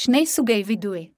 [0.00, 1.12] שני סוגי וידוי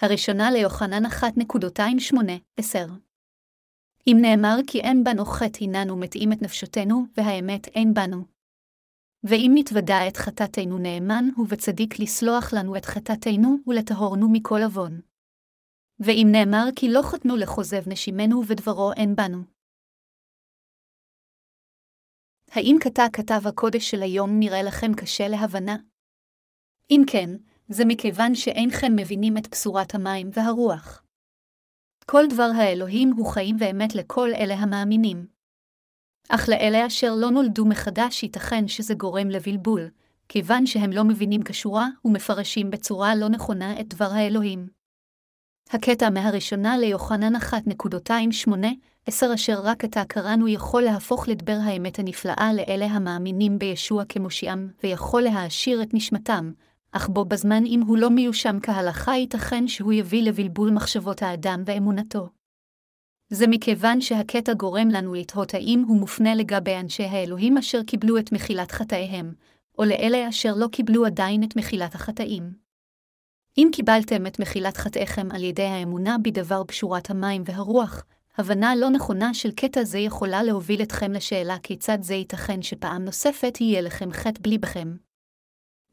[0.00, 2.78] הראשונה ליוחנן 1.28-10
[4.06, 8.24] אם נאמר כי אין בנו חטא הננו מתאים את נפשותנו, והאמת אין בנו.
[9.24, 15.00] ואם נתוודע את חטאתנו נאמן הוא וצדיק לסלוח לנו את חטאתנו ולטהורנו מכל עוון.
[16.00, 19.61] ואם נאמר כי לא חתנו לכוזב נשימנו ודברו אין בנו.
[22.54, 25.76] האם קטע כתב הקודש של היום נראה לכם קשה להבנה?
[26.90, 27.30] אם כן,
[27.68, 31.02] זה מכיוון שאינכם מבינים את בשורת המים והרוח.
[32.06, 35.26] כל דבר האלוהים הוא חיים ואמת לכל אלה המאמינים.
[36.28, 39.90] אך לאלה אשר לא נולדו מחדש ייתכן שזה גורם לבלבול,
[40.28, 44.68] כיוון שהם לא מבינים כשורה ומפרשים בצורה לא נכונה את דבר האלוהים.
[45.70, 48.50] הקטע מהראשונה ליוחנן 1.28
[49.06, 55.22] עשר אשר רק עתה קראנו יכול להפוך לדבר האמת הנפלאה לאלה המאמינים בישוע כמושיעם, ויכול
[55.22, 56.52] להעשיר את נשמתם,
[56.92, 62.28] אך בו בזמן אם הוא לא מיושם כהלכה ייתכן שהוא יביא לבלבול מחשבות האדם ואמונתו.
[63.28, 68.32] זה מכיוון שהקטע גורם לנו לתהות האם הוא מופנה לגבי אנשי האלוהים אשר קיבלו את
[68.32, 69.34] מחילת חטאיהם,
[69.78, 72.52] או לאלה אשר לא קיבלו עדיין את מחילת החטאים.
[73.58, 78.04] אם קיבלתם את מחילת חטאיכם על ידי האמונה בדבר פשורת המים והרוח,
[78.38, 83.60] הבנה לא נכונה של קטע זה יכולה להוביל אתכם לשאלה כיצד זה ייתכן שפעם נוספת
[83.60, 84.96] יהיה לכם חטא בליבכם.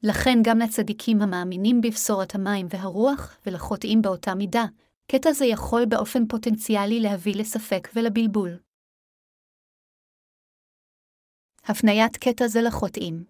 [0.03, 4.65] לכן גם לצדיקים המאמינים בבשורת המים והרוח, ולחוטאים באותה מידה,
[5.11, 8.59] קטע זה יכול באופן פוטנציאלי להביא לספק ולבלבול.
[11.63, 13.23] הפניית קטע זה לחוטאים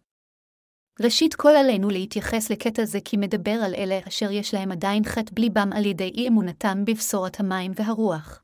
[1.03, 5.31] ראשית כל עלינו להתייחס לקטע זה כי מדבר על אלה אשר יש להם עדיין חטא
[5.35, 8.43] בליבם על ידי אי אמונתם בבשורת המים והרוח.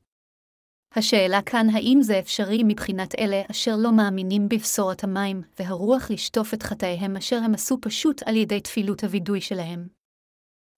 [0.98, 6.64] השאלה כאן האם זה אפשרי מבחינת אלה אשר לא מאמינים בבשורת המים והרוח לשטוף את
[6.64, 9.88] חטאיהם אשר הם עשו פשוט על ידי תפילות הווידוי שלהם.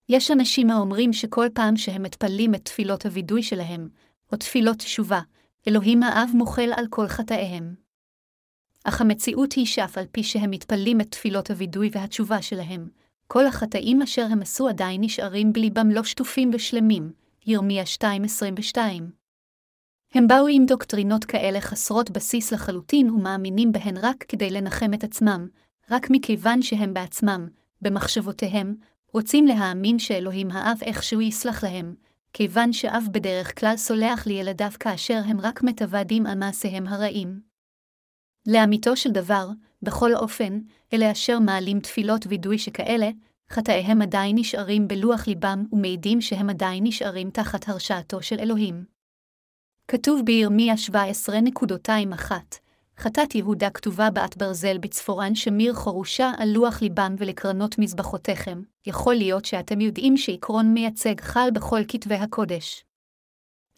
[0.09, 3.89] יש אנשים האומרים שכל פעם שהם מתפללים את תפילות הווידוי שלהם,
[4.31, 5.21] או תפילות תשובה,
[5.67, 7.75] אלוהים האב מוחל על כל חטאיהם.
[8.83, 12.89] אך המציאות היא שאף על פי שהם מתפללים את תפילות הווידוי והתשובה שלהם,
[13.27, 17.11] כל החטאים אשר הם עשו עדיין נשארים בליבם לא שטופים ושלמים,
[17.45, 18.77] ירמיה 2.22.
[20.13, 25.47] הם באו עם דוקטרינות כאלה חסרות בסיס לחלוטין ומאמינים בהן רק כדי לנחם את עצמם,
[25.91, 27.47] רק מכיוון שהם בעצמם,
[27.81, 28.75] במחשבותיהם,
[29.13, 31.95] רוצים להאמין שאלוהים האב איכשהו יסלח להם,
[32.33, 37.41] כיוון שאב בדרך כלל סולח לילדיו כאשר הם רק מתוודים על מעשיהם הרעים.
[38.47, 39.47] לאמיתו של דבר,
[39.81, 40.59] בכל אופן,
[40.93, 43.09] אלה אשר מעלים תפילות וידוי שכאלה,
[43.49, 48.96] חטאיהם עדיין נשארים בלוח ליבם ומעידים שהם עדיין נשארים תחת הרשעתו של אלוהים.
[49.91, 52.31] כתוב בירמיה 17.21
[52.97, 59.45] חטאת יהודה כתובה בעת ברזל בצפורן שמיר חרושה על לוח ליבם ולקרנות מזבחותיכם, יכול להיות
[59.45, 62.85] שאתם יודעים שעקרון מייצג חל בכל כתבי הקודש.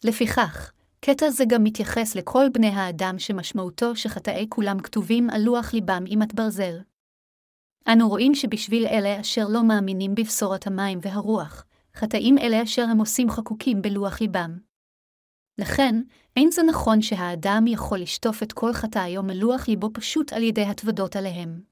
[0.04, 6.04] לפיכך, קטע זה גם מתייחס לכל בני האדם שמשמעותו שחטאי כולם כתובים על לוח ליבם
[6.06, 6.78] עם עת ברזל.
[7.88, 13.30] אנו רואים שבשביל אלה אשר לא מאמינים בבשורת המים והרוח, חטאים אלה אשר הם עושים
[13.30, 14.69] חקוקים בלוח ליבם.
[15.58, 16.02] לכן,
[16.36, 21.16] אין זה נכון שהאדם יכול לשטוף את כל חטאיו מלוח ליבו פשוט על ידי התוודות
[21.16, 21.62] עליהם.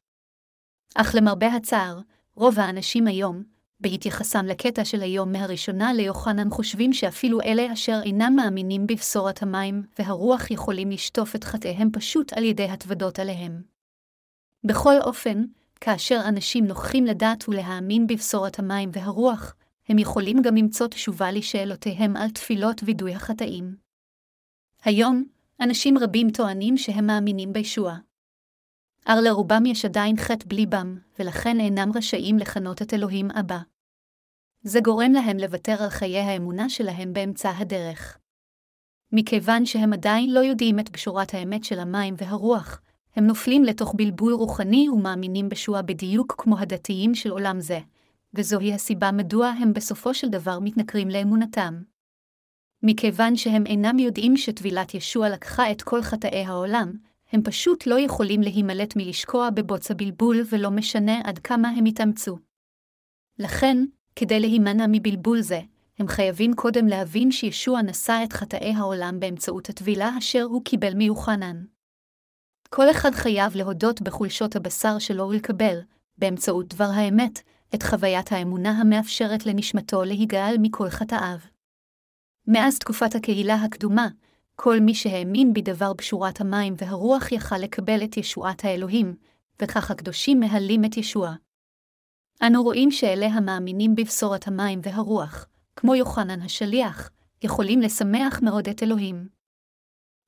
[0.95, 2.01] אך למרבה הצער,
[2.35, 3.43] רוב האנשים היום,
[3.81, 10.51] בהתייחסם לקטע של היום מהראשונה ליוחנן חושבים שאפילו אלה אשר אינם מאמינים בבשורת המים והרוח
[10.51, 13.63] יכולים לשטוף את חטאיהם פשוט על ידי התוודות עליהם.
[14.65, 15.45] בכל אופן,
[15.81, 19.55] כאשר אנשים נוכחים לדעת ולהאמין בבשורת המים והרוח,
[19.89, 23.77] הם יכולים גם למצוא תשובה לשאלותיהם על תפילות וידוי החטאים.
[24.85, 25.25] היום,
[25.61, 27.97] אנשים רבים טוענים שהם מאמינים בישוע.
[29.09, 33.59] אר לרובם יש עדיין חטא בליבם, ולכן אינם רשאים לכנות את אלוהים אבא.
[34.63, 38.19] זה גורם להם לוותר על חיי האמונה שלהם באמצע הדרך.
[39.13, 42.81] מכיוון שהם עדיין לא יודעים את בשורת האמת של המים והרוח,
[43.17, 47.79] הם נופלים לתוך בלבול רוחני ומאמינים בשוע בדיוק כמו הדתיים של עולם זה,
[48.35, 51.83] וזוהי הסיבה מדוע הם בסופו של דבר מתנכרים לאמונתם.
[52.83, 56.93] מכיוון שהם אינם יודעים שטבילת ישוע לקחה את כל חטאי העולם,
[57.33, 62.39] הם פשוט לא יכולים להימלט מלשקוע בבוץ הבלבול ולא משנה עד כמה הם יתאמצו.
[63.39, 63.77] לכן,
[64.17, 65.61] כדי להימנע מבלבול זה,
[65.99, 71.65] הם חייבים קודם להבין שישוע נשא את חטאי העולם באמצעות הטבילה אשר הוא קיבל מיוחנן.
[72.71, 75.79] כל אחד חייב להודות בחולשות הבשר שלו ולקבל,
[76.19, 77.43] באמצעות דבר האמת,
[77.75, 81.39] את חוויית האמונה המאפשרת לנשמתו להיגאל מכל חטאיו.
[82.47, 84.09] מאז תקופת הקהילה הקדומה,
[84.57, 89.17] כל מי שהאמין בדבר בשורת המים והרוח יכל לקבל את ישועת האלוהים,
[89.63, 91.35] וכך הקדושים מהלים את ישוע.
[92.43, 97.11] אנו רואים שאלה המאמינים בבשורת המים והרוח, כמו יוחנן השליח,
[97.43, 99.29] יכולים לשמח מאוד את אלוהים.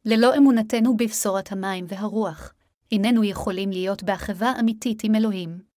[0.05, 2.55] ללא אמונתנו בבשורת המים והרוח,
[2.93, 5.70] איננו יכולים להיות באחווה אמיתית עם אלוהים.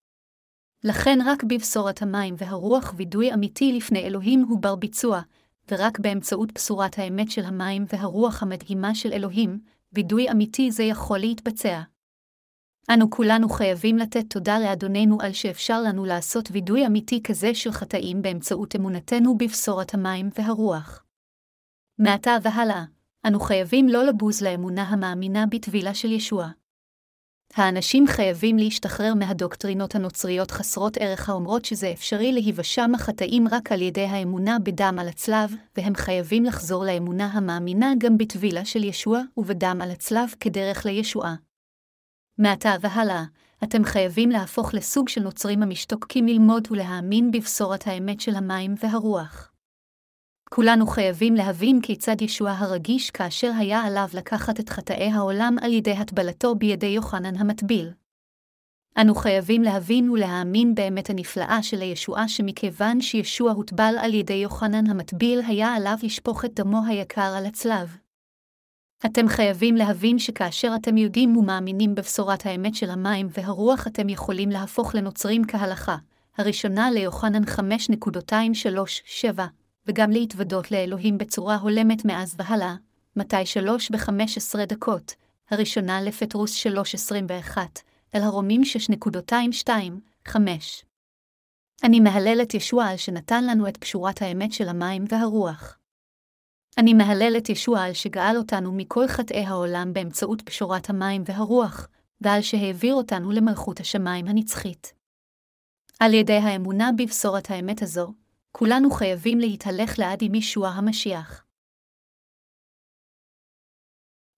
[0.83, 5.21] לכן רק בבשורת המים והרוח וידוי אמיתי לפני אלוהים הוא בר ביצוע,
[5.71, 9.59] ורק באמצעות בשורת האמת של המים והרוח המדהימה של אלוהים,
[9.93, 11.81] וידוי אמיתי זה יכול להתבצע.
[12.89, 18.21] אנו כולנו חייבים לתת תודה לאדוננו על שאפשר לנו לעשות וידוי אמיתי כזה של חטאים
[18.21, 21.03] באמצעות אמונתנו בבשורת המים והרוח.
[21.99, 22.83] מעתה והלאה,
[23.27, 26.49] אנו חייבים לא לבוז לאמונה המאמינה בטבילה של ישוע.
[27.55, 34.05] האנשים חייבים להשתחרר מהדוקטרינות הנוצריות חסרות ערך האומרות שזה אפשרי להיוושע מחטאים רק על ידי
[34.05, 39.91] האמונה בדם על הצלב, והם חייבים לחזור לאמונה המאמינה גם בטבילה של ישוע ובדם על
[39.91, 41.35] הצלב כדרך לישועה.
[42.37, 43.23] מעתה והלאה,
[43.63, 49.52] אתם חייבים להפוך לסוג של נוצרים המשתוקקים ללמוד ולהאמין בבשורת האמת של המים והרוח.
[50.55, 55.91] כולנו חייבים להבין כיצד ישוע הרגיש כאשר היה עליו לקחת את חטאי העולם על ידי
[55.91, 57.91] הטבלתו בידי יוחנן המטביל.
[59.01, 65.41] אנו חייבים להבין ולהאמין באמת הנפלאה של הישועה שמכיוון שישוע הוטבל על ידי יוחנן המטביל
[65.47, 67.97] היה עליו לשפוך את דמו היקר על הצלב.
[69.05, 74.95] אתם חייבים להבין שכאשר אתם יודעים ומאמינים בבשורת האמת של המים והרוח אתם יכולים להפוך
[74.95, 75.97] לנוצרים כהלכה,
[76.37, 79.41] הראשונה ליוחנן 5.237,
[79.87, 82.75] וגם להתוודות לאלוהים בצורה הולמת מאז והלאה,
[83.15, 85.15] מתי שלוש ב-15 דקות,
[85.49, 87.57] הראשונה לפטרוס 3.21,
[88.15, 88.61] אל הרומים
[89.09, 89.69] 6.22,
[91.83, 95.77] אני מהלל את ישוע על שנתן לנו את פשורת האמת של המים והרוח.
[96.77, 101.87] אני מהלל את ישוע על שגאל אותנו מכל חטאי העולם באמצעות פשורת המים והרוח,
[102.21, 104.93] ועל שהעביר אותנו למלכות השמיים הנצחית.
[105.99, 108.13] על ידי האמונה בבשורת האמת הזו,
[108.57, 111.45] כולנו חייבים להתהלך לעד עם ישוע המשיח.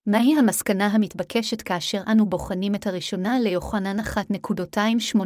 [0.05, 5.19] מהי המסקנה המתבקשת כאשר אנו בוחנים את הראשונה ליוחנן 1.28,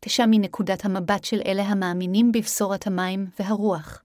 [0.00, 4.02] תשע מנקודת המבט של אלה המאמינים בבשורת המים והרוח?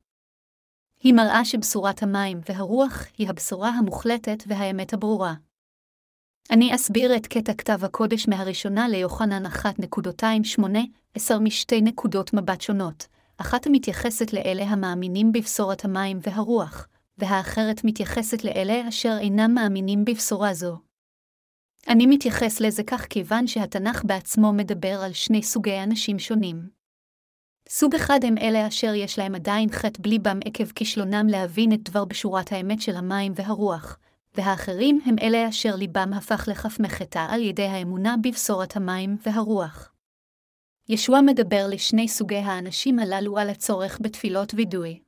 [1.00, 5.33] היא מראה שבשורת המים והרוח היא הבשורה המוחלטת והאמת הברורה.
[6.51, 10.62] אני אסביר את קטע כתב הקודש מהראשונה ליוחנן 1.28,
[11.15, 13.07] עשר משתי נקודות מבט שונות,
[13.42, 20.78] אחת המתייחסת לאלה המאמינים בבשורת המים והרוח, והאחרת מתייחסת לאלה אשר אינם מאמינים בבשורה זו.
[21.88, 26.70] אני מתייחס לזה כך כיוון שהתנ"ך בעצמו מדבר על שני סוגי אנשים שונים.
[27.70, 32.06] סוג אחד הם אלה אשר יש להם עדיין חטא בליבם עקב כישלונם להבין את דבר
[32.06, 33.98] בשורת האמת של המים והרוח,
[34.36, 39.92] והאחרים הם אלה אשר ליבם הפך לכף מחטא על ידי האמונה בבשורת המים והרוח.
[40.94, 45.00] ישוע מדבר לשני סוגי האנשים הללו על הצורך בתפילות וידוי.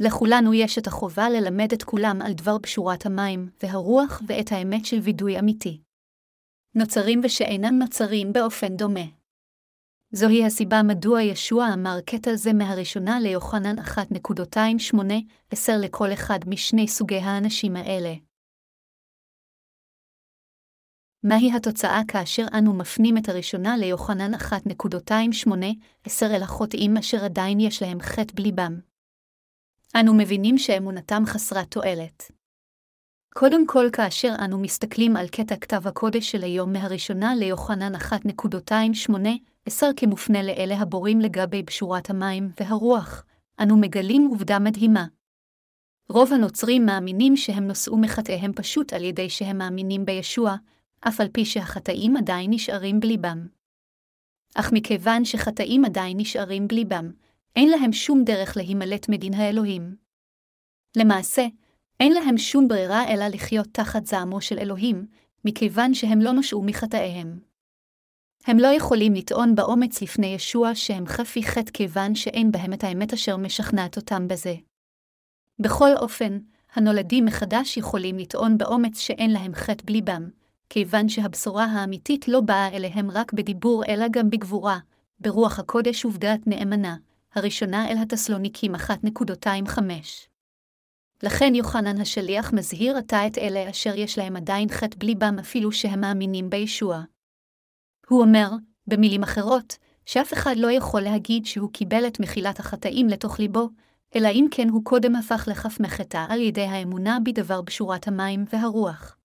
[0.00, 4.96] לכולנו יש את החובה ללמד את כולם על דבר פשורת המים והרוח ואת האמת של
[4.96, 5.80] וידוי אמיתי.
[6.74, 9.04] נוצרים ושאינם נוצרים באופן דומה.
[10.10, 14.96] זוהי הסיבה מדוע ישוע אמר קטע זה מהראשונה ליוחנן 1.28,
[15.50, 18.14] עשר לכל אחד משני סוגי האנשים האלה.
[21.24, 25.50] מהי התוצאה כאשר אנו מפנים את הראשונה ליוחנן 1.28,
[26.04, 28.80] עשר אל החוטאים אשר עדיין יש להם חטא בליבם?
[30.00, 32.32] אנו מבינים שאמונתם חסרת תועלת.
[33.34, 39.12] קודם כל כאשר אנו מסתכלים על קטע כתב הקודש של היום מהראשונה ליוחנן 1.28,
[39.66, 43.24] עשר כמופנה לאלה הבורים לגבי בשורת המים והרוח,
[43.60, 45.06] אנו מגלים עובדה מדהימה.
[46.08, 50.56] רוב הנוצרים מאמינים שהם נושאו מחטאיהם פשוט על ידי שהם מאמינים בישוע,
[51.08, 53.46] אף על פי שהחטאים עדיין נשארים בליבם.
[54.54, 57.10] אך מכיוון שחטאים עדיין נשארים בליבם,
[57.56, 59.96] אין להם שום דרך להימלט מדין האלוהים.
[60.96, 61.46] למעשה,
[62.00, 65.06] אין להם שום ברירה אלא לחיות תחת זעמו של אלוהים,
[65.44, 67.40] מכיוון שהם לא נושעו מחטאיהם.
[68.46, 73.12] הם לא יכולים לטעון באומץ לפני ישוע שהם חפי חטא כיוון שאין בהם את האמת
[73.12, 74.54] אשר משכנעת אותם בזה.
[75.58, 76.38] בכל אופן,
[76.74, 80.30] הנולדים מחדש יכולים לטעון באומץ שאין להם חטא בליבם,
[80.72, 84.78] כיוון שהבשורה האמיתית לא באה אליהם רק בדיבור אלא גם בגבורה,
[85.20, 86.96] ברוח הקודש ובדעת נאמנה,
[87.34, 89.80] הראשונה אל התסלוניקים 1.25.
[91.22, 96.00] לכן יוחנן השליח מזהיר עתה את אלה אשר יש להם עדיין חטא בליבם אפילו שהם
[96.00, 97.02] מאמינים בישוע.
[98.08, 98.50] הוא אומר,
[98.86, 99.76] במילים אחרות,
[100.06, 103.68] שאף אחד לא יכול להגיד שהוא קיבל את מחילת החטאים לתוך ליבו,
[104.16, 109.16] אלא אם כן הוא קודם הפך לכף מחטא על ידי האמונה בדבר בשורת המים והרוח.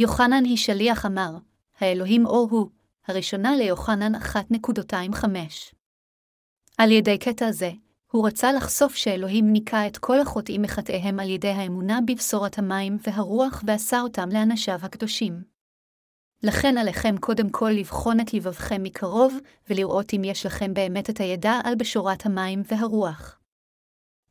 [0.00, 1.36] יוחנן היא שליח אמר,
[1.80, 2.68] האלוהים אור הוא,
[3.08, 5.26] הראשונה ליוחנן 1.25.
[6.78, 7.70] על ידי קטע זה,
[8.10, 13.62] הוא רצה לחשוף שאלוהים ניקה את כל החוטאים מחטאיהם על ידי האמונה בבשורת המים והרוח
[13.66, 15.42] ועשה אותם לאנשיו הקדושים.
[16.42, 19.38] לכן עליכם קודם כל לבחון את לבבכם מקרוב,
[19.70, 23.39] ולראות אם יש לכם באמת את הידע על בשורת המים והרוח.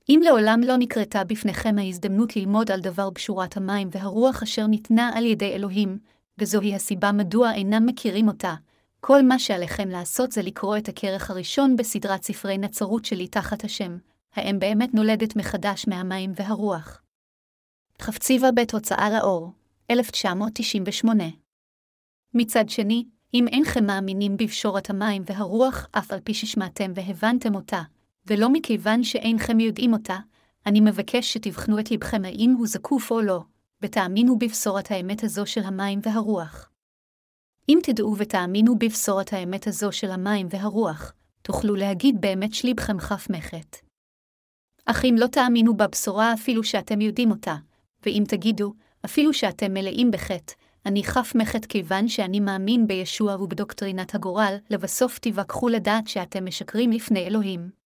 [0.09, 5.25] אם לעולם לא נקרתה בפניכם ההזדמנות ללמוד על דבר בשורת המים והרוח אשר ניתנה על
[5.25, 5.99] ידי אלוהים,
[6.37, 8.55] וזוהי הסיבה מדוע אינם מכירים אותה,
[8.99, 13.97] כל מה שעליכם לעשות זה לקרוא את הכרך הראשון בסדרת ספרי נצרות שלי תחת השם,
[14.35, 17.01] האם באמת נולדת מחדש מהמים והרוח.
[18.01, 19.51] חפציבה בית הוצאה לאור,
[19.91, 21.23] 1998
[22.33, 27.81] מצד שני, אם אינכם מאמינים בפשורת המים והרוח, אף על פי ששמעתם והבנתם אותה,
[28.29, 30.17] ולא מכיוון שאינכם יודעים אותה,
[30.65, 33.41] אני מבקש שתבחנו את לבכם האם הוא זקוף או לא,
[33.81, 36.69] ותאמינו בבשורת האמת הזו של המים והרוח.
[37.69, 43.77] אם תדעו ותאמינו בבשורת האמת הזו של המים והרוח, תוכלו להגיד באמת שלבכם חף מחט.
[44.85, 47.55] אך אם לא תאמינו בבשורה אפילו שאתם יודעים אותה,
[48.05, 48.73] ואם תגידו,
[49.05, 50.53] אפילו שאתם מלאים בחטא,
[50.85, 57.27] אני חף מחט כיוון שאני מאמין בישוע ובדוקטרינת הגורל, לבסוף תיווכחו לדעת שאתם משקרים לפני
[57.27, 57.78] אלוהים.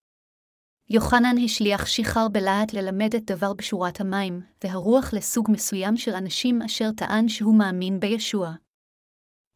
[0.93, 6.91] יוחנן השליח שיחר בלהט ללמד את דבר בשורת המים, והרוח לסוג מסוים של אנשים אשר
[6.91, 8.53] טען שהוא מאמין בישוע.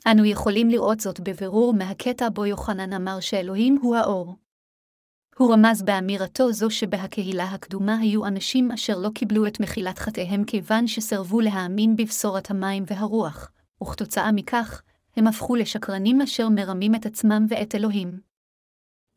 [0.08, 4.36] אנו יכולים לראות זאת בבירור מהקטע בו יוחנן אמר שאלוהים הוא האור.
[5.38, 10.88] הוא רמז באמירתו זו שבהקהילה הקדומה היו אנשים אשר לא קיבלו את מחילת חטאיהם כיוון
[10.88, 13.52] שסרבו להאמין בבשורת המים והרוח,
[13.84, 14.82] וכתוצאה מכך,
[15.18, 18.27] הם הפכו לשקרנים אשר מרמים את עצמם ואת אלוהים.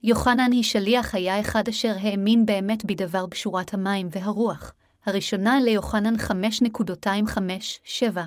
[0.03, 4.73] יוחנן היא שליח היה אחד אשר האמין באמת בדבר בשורת המים והרוח,
[5.07, 8.19] הראשונה ליוחנן 5.257.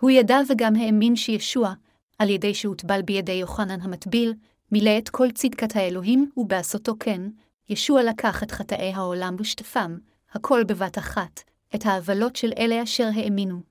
[0.00, 1.72] הוא ידע וגם האמין שישוע,
[2.18, 4.34] על ידי שהוטבל בידי יוחנן המטביל,
[4.72, 7.22] מילא את כל צדקת האלוהים, ובעשותו כן,
[7.68, 9.98] ישוע לקח את חטאי העולם ושטפם,
[10.32, 11.40] הכל בבת אחת,
[11.74, 13.69] את העוולות של אלה אשר האמינו.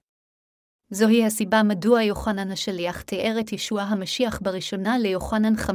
[0.91, 5.69] זוהי הסיבה מדוע יוחנן השליח תיאר את ישוע המשיח בראשונה ליוחנן 5.26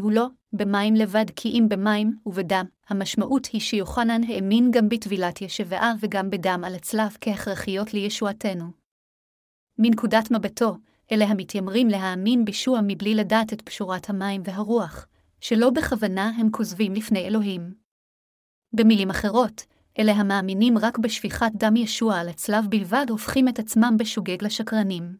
[0.00, 2.64] הוא לא במים לבד כי אם במים ובדם.
[2.88, 8.64] המשמעות היא שיוחנן האמין גם בטבילת ישבעה וגם בדם על הצלב כהכרחיות לישועתנו.
[9.78, 10.76] מנקודת מבטו,
[11.12, 15.06] אלה המתיימרים להאמין בישוע מבלי לדעת את פשורת המים והרוח,
[15.40, 17.74] שלא בכוונה הם כוזבים לפני אלוהים.
[18.72, 19.62] במילים אחרות,
[19.98, 25.16] אלה המאמינים רק בשפיכת דם ישוע על הצלב בלבד הופכים את עצמם בשוגג לשקרנים.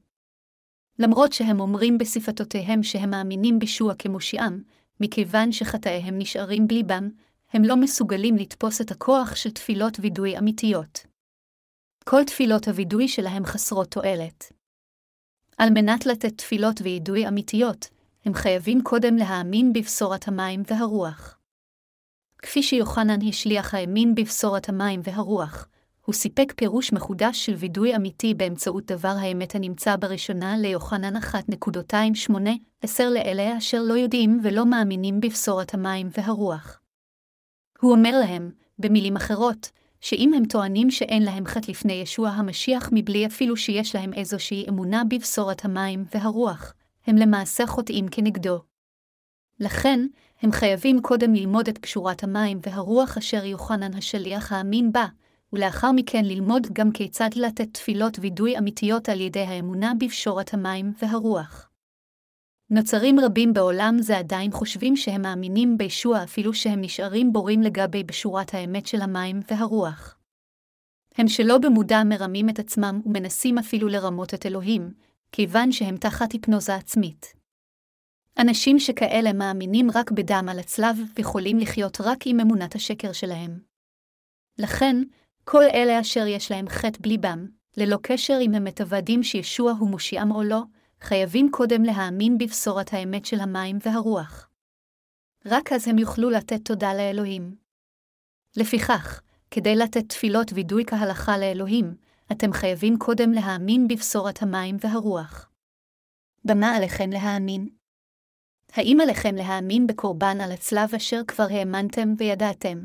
[0.99, 4.63] למרות שהם אומרים בשפתותיהם שהם מאמינים בישוע כמושיעם,
[5.01, 7.09] מכיוון שחטאיהם נשארים בליבם,
[7.53, 11.07] הם לא מסוגלים לתפוס את הכוח של תפילות וידוי אמיתיות.
[12.05, 14.53] כל תפילות הווידוי שלהם חסרות תועלת.
[15.59, 17.89] על מנת לתת תפילות וידוי אמיתיות,
[18.25, 21.38] הם חייבים קודם להאמין בבשורת המים והרוח.
[22.43, 25.69] כפי שיוחנן השליח האמין בבשורת המים והרוח,
[26.05, 32.33] הוא סיפק פירוש מחודש של וידוי אמיתי באמצעות דבר האמת הנמצא בראשונה ליוחנן 1.28,
[32.83, 36.81] עשר לאלה אשר לא יודעים ולא מאמינים בבשורת המים והרוח.
[37.81, 43.27] הוא אומר להם, במילים אחרות, שאם הם טוענים שאין להם חטא לפני ישוע המשיח מבלי
[43.27, 46.75] אפילו שיש להם איזושהי אמונה בבשורת המים והרוח,
[47.07, 48.59] הם למעשה חוטאים כנגדו.
[49.61, 50.01] לכן,
[50.43, 55.07] הם חייבים קודם ללמוד את קשורת המים והרוח אשר יוחנן השליח האמין בה,
[55.53, 61.69] ולאחר מכן ללמוד גם כיצד לתת תפילות וידוי אמיתיות על ידי האמונה בפשורת המים והרוח.
[62.71, 68.55] נוצרים רבים בעולם זה עדיין חושבים שהם מאמינים בישוע אפילו שהם נשארים בורים לגבי בשורת
[68.55, 70.19] האמת של המים והרוח.
[71.15, 74.93] הם שלא במודע מרמים את עצמם ומנסים אפילו לרמות את אלוהים,
[75.33, 77.38] כיוון שהם תחת היפנוזה עצמית.
[78.41, 83.61] אנשים שכאלה מאמינים רק בדם על הצלב ויכולים לחיות רק עם אמונת השקר שלהם.
[84.59, 84.97] לכן,
[85.45, 90.31] כל אלה אשר יש להם חטא בליבם, ללא קשר אם הם מתוודים שישוע הוא מושיעם
[90.31, 90.63] או לא,
[91.01, 94.49] חייבים קודם להאמין בבשורת האמת של המים והרוח.
[95.47, 97.57] רק אז הם יוכלו לתת תודה לאלוהים.
[98.57, 101.95] לפיכך, כדי לתת תפילות וידוי כהלכה לאלוהים,
[102.33, 105.51] אתם חייבים קודם להאמין בבשורת המים והרוח.
[106.45, 107.78] במה עליכם להאמין?
[108.73, 112.79] האם עליכם להאמין בקורבן על הצלב אשר כבר האמנתם וידעתם?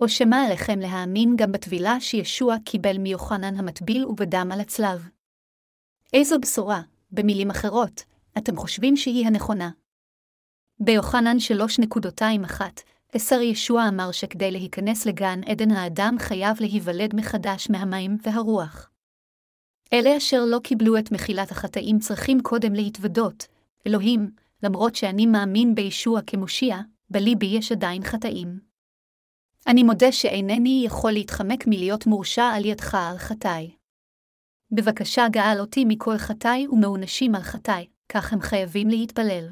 [0.00, 5.08] או שמא עליכם להאמין גם בטבילה שישוע קיבל מיוחנן המטביל ובדם על הצלב?
[6.12, 6.80] איזו בשורה,
[7.10, 8.04] במילים אחרות,
[8.38, 9.70] אתם חושבים שהיא הנכונה?
[10.80, 11.36] ביוחנן
[12.50, 12.60] 3.21,
[13.12, 18.90] עשר ישוע אמר שכדי להיכנס לגן עדן האדם חייב להיוולד מחדש מהמים והרוח.
[19.92, 23.46] אלה אשר לא קיבלו את מחילת החטאים צריכים קודם להתוודות,
[23.86, 24.30] אלוהים,
[24.66, 26.76] למרות שאני מאמין בישוע כמושיע,
[27.10, 28.60] בליבי יש עדיין חטאים.
[29.66, 33.70] אני מודה שאינני יכול להתחמק מלהיות מורשע על ידך על חטאי.
[34.70, 39.48] בבקשה גאל אותי מכל חטאי ומעונשים על חטאי, כך הם חייבים להתפלל.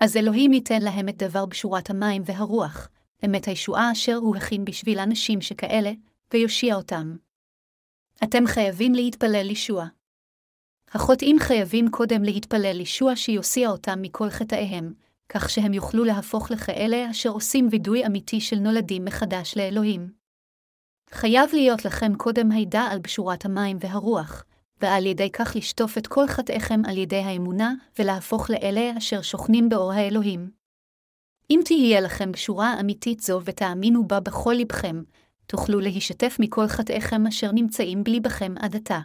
[0.00, 2.88] אז אלוהים ייתן להם את דבר בשורת המים והרוח,
[3.24, 5.92] אמת הישועה אשר הוא הכין בשביל אנשים שכאלה,
[6.32, 7.16] ויושיע אותם.
[8.24, 9.86] אתם חייבים להתפלל לישוע.
[10.94, 14.92] החוטאים חייבים קודם להתפלל לישוע שיוסיע אותם מכל חטאיהם,
[15.28, 20.10] כך שהם יוכלו להפוך לכאלה אשר עושים וידוי אמיתי של נולדים מחדש לאלוהים.
[21.10, 24.44] חייב להיות לכם קודם הידע על בשורת המים והרוח,
[24.80, 29.92] ועל ידי כך לשטוף את כל חטאיכם על ידי האמונה, ולהפוך לאלה אשר שוכנים באור
[29.92, 30.50] האלוהים.
[31.50, 35.02] אם תהיה לכם בשורה אמיתית זו ותאמינו בה בכל לבכם,
[35.46, 39.00] תוכלו להישתף מכל חטאיכם אשר נמצאים בליבכם עד עתה.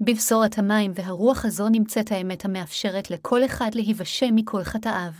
[0.00, 5.12] בבשורת המים והרוח הזו נמצאת האמת המאפשרת לכל אחד להיוושע מכל חטאיו.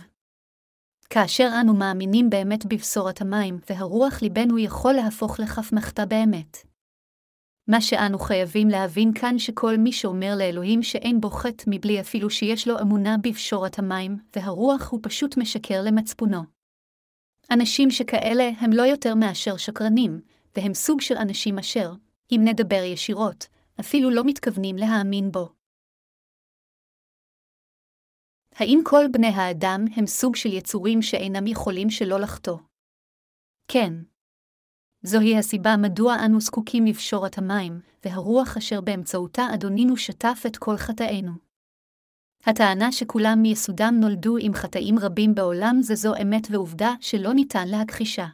[1.09, 6.57] כאשר אנו מאמינים באמת בבשורת המים והרוח ליבנו יכול להפוך לכף מחטא באמת.
[7.67, 12.67] מה שאנו חייבים להבין כאן שכל מי שאומר לאלוהים שאין בו חטא מבלי אפילו שיש
[12.67, 16.41] לו אמונה בבשורת המים והרוח הוא פשוט משקר למצפונו.
[17.51, 20.21] אנשים שכאלה הם לא יותר מאשר שקרנים,
[20.55, 21.93] והם סוג של אנשים אשר,
[22.31, 23.47] אם נדבר ישירות,
[23.79, 25.49] אפילו לא מתכוונים להאמין בו.
[28.55, 32.57] האם כל בני האדם הם סוג של יצורים שאינם יכולים שלא לחטוא?
[33.67, 33.93] כן.
[35.03, 41.31] זוהי הסיבה מדוע אנו זקוקים לבשורת המים, והרוח אשר באמצעותה אדונינו שטף את כל חטאינו.
[42.45, 48.25] הטענה שכולם מיסודם נולדו עם חטאים רבים בעולם זה זו אמת ועובדה שלא ניתן להכחישה.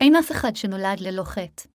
[0.00, 1.69] אין אף אחד שנולד ללא חטא.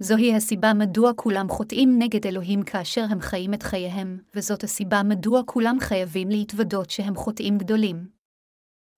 [0.00, 5.42] זוהי הסיבה מדוע כולם חוטאים נגד אלוהים כאשר הם חיים את חייהם, וזאת הסיבה מדוע
[5.46, 8.08] כולם חייבים להתוודות שהם חוטאים גדולים.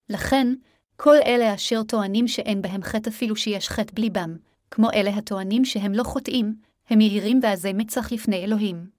[0.08, 0.54] לכן,
[0.96, 4.36] כל אלה אשר טוענים שאין בהם חטא אפילו שיש חטא בליבם,
[4.70, 6.56] כמו אלה הטוענים שהם לא חוטאים,
[6.88, 8.90] הם יהירים ועזי מצח לפני אלוהים.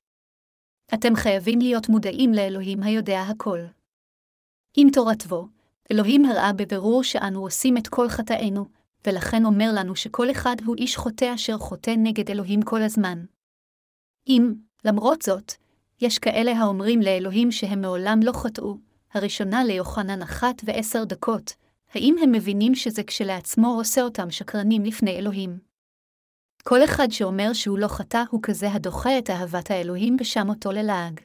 [0.94, 3.60] אתם חייבים להיות מודעים לאלוהים היודע הכל.
[4.78, 5.48] עם תורתו,
[5.92, 8.66] אלוהים הראה בבירור שאנו עושים את כל חטאינו,
[9.08, 13.26] ולכן אומר לנו שכל אחד הוא איש חוטא אשר חוטא נגד אלוהים כל הזמן.
[14.28, 14.54] אם,
[14.86, 15.54] למרות זאת,
[16.02, 18.78] יש כאלה האומרים לאלוהים שהם מעולם לא חטאו,
[19.14, 21.54] הראשונה ליוחנן אחת ועשר דקות,
[21.94, 25.60] האם הם מבינים שזה כשלעצמו עושה אותם שקרנים לפני אלוהים?
[26.64, 31.20] כל אחד שאומר שהוא לא חטא הוא כזה הדוחה את אהבת האלוהים ושם אותו ללעג.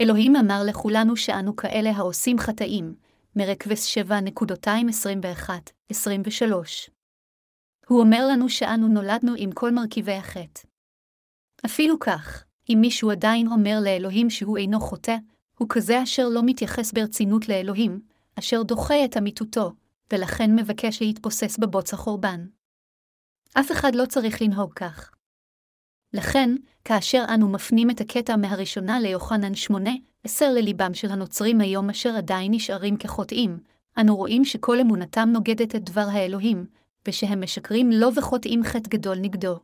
[0.00, 2.94] אלוהים אמר לכולנו שאנו כאלה העושים חטאים,
[3.36, 4.02] מרקבס 7.221-23.
[7.88, 10.60] הוא אומר לנו שאנו נולדנו עם כל מרכיבי החטא.
[11.66, 15.16] אפילו כך, אם מישהו עדיין אומר לאלוהים שהוא אינו חוטא,
[15.58, 18.00] הוא כזה אשר לא מתייחס ברצינות לאלוהים,
[18.38, 19.72] אשר דוחה את אמיתותו,
[20.12, 22.46] ולכן מבקש להתבוסס בבוץ החורבן.
[23.60, 25.10] אף אחד לא צריך לנהוג כך.
[26.12, 26.50] לכן,
[26.84, 29.90] כאשר אנו מפנים את הקטע מהראשונה ליוחנן 8,
[30.24, 33.58] עשר לליבם של הנוצרים היום אשר עדיין נשארים כחוטאים,
[34.00, 36.66] אנו רואים שכל אמונתם נוגדת את דבר האלוהים,
[37.08, 39.58] ושהם משקרים לו וחוטאים חטא גדול נגדו.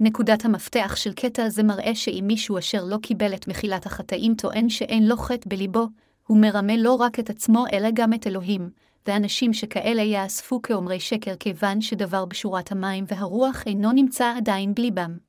[0.00, 4.68] נקודת המפתח של קטע זה מראה שאם מישהו אשר לא קיבל את מחילת החטאים טוען
[4.68, 5.86] שאין לו חטא בליבו,
[6.26, 8.70] הוא מרמה לא רק את עצמו אלא גם את אלוהים,
[9.06, 15.25] ואנשים שכאלה יאספו כאומרי שקר כיוון שדבר בשורת המים והרוח אינו נמצא עדיין בליבם.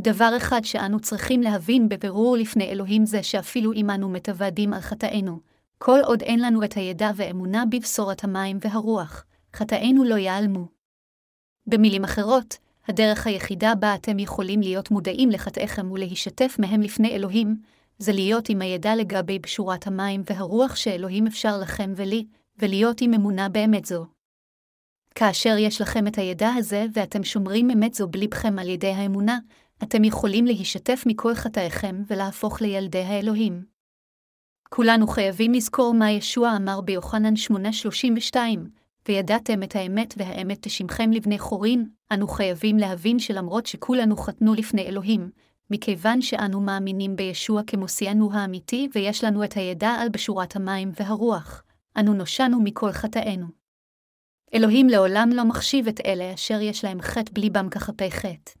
[0.00, 5.40] דבר אחד שאנו צריכים להבין בבירור לפני אלוהים זה שאפילו אם אנו מתוודים על חטאינו,
[5.78, 9.24] כל עוד אין לנו את הידע ואמונה בבשורת המים והרוח,
[9.56, 10.66] חטאינו לא ייעלמו.
[11.66, 12.58] במילים אחרות,
[12.88, 17.56] הדרך היחידה בה אתם יכולים להיות מודעים לחטאיכם ולהישתף מהם לפני אלוהים,
[17.98, 22.26] זה להיות עם הידע לגבי בשורת המים והרוח שאלוהים אפשר לכם ולי,
[22.58, 24.06] ולהיות עם אמונה באמת זו.
[25.14, 29.38] כאשר יש לכם את הידע הזה ואתם שומרים אמת זו בלבכם על ידי האמונה,
[29.82, 33.64] אתם יכולים להישתף מכל חטאיכם ולהפוך לילדי האלוהים.
[34.70, 38.36] כולנו חייבים לזכור מה ישוע אמר ביוחנן 8:32,
[39.08, 45.30] וידעתם את האמת והאמת תשמכם לבני חורין, אנו חייבים להבין שלמרות שכולנו חתנו לפני אלוהים,
[45.70, 51.62] מכיוון שאנו מאמינים בישוע כמושיענו האמיתי ויש לנו את הידע על בשורת המים והרוח,
[51.98, 53.46] אנו נושענו מכל חטאינו.
[54.54, 58.52] אלוהים לעולם לא מחשיב את אלה אשר יש להם חטא בליבם כחפי חטא.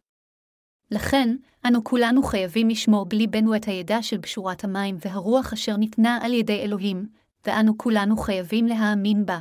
[0.90, 6.32] לכן, אנו כולנו חייבים לשמור בליבנו את הידע של בשורת המים והרוח אשר ניתנה על
[6.32, 7.08] ידי אלוהים,
[7.46, 9.38] ואנו כולנו חייבים להאמין בה.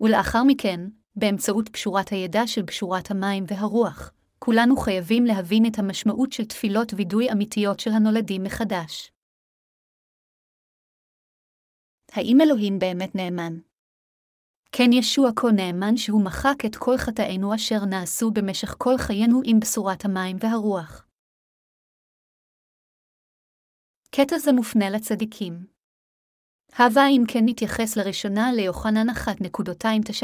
[0.00, 0.80] ולאחר מכן,
[1.16, 7.32] באמצעות בשורת הידע של בשורת המים והרוח, כולנו חייבים להבין את המשמעות של תפילות וידוי
[7.32, 9.12] אמיתיות של הנולדים מחדש.
[12.12, 13.58] האם אלוהים באמת נאמן?
[14.76, 19.60] כן ישוע כה נאמן שהוא מחק את כל חטאינו אשר נעשו במשך כל חיינו עם
[19.60, 21.06] בשורת המים והרוח.
[24.10, 25.66] קטע זה מופנה לצדיקים.
[26.78, 29.14] הווה אם כן נתייחס לראשונה ליוחנן 1.29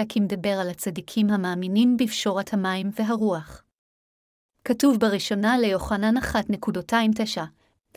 [0.08, 3.64] כמדבר על הצדיקים המאמינים בפשורת המים והרוח.
[4.64, 7.40] כתוב בראשונה ליוחנן 1.29,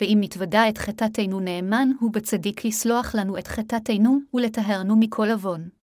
[0.02, 5.83] ואם נתוודע את חטאתנו נאמן, הוא בצדיק לסלוח לנו את חטאתנו ולטהרנו מכל עוון.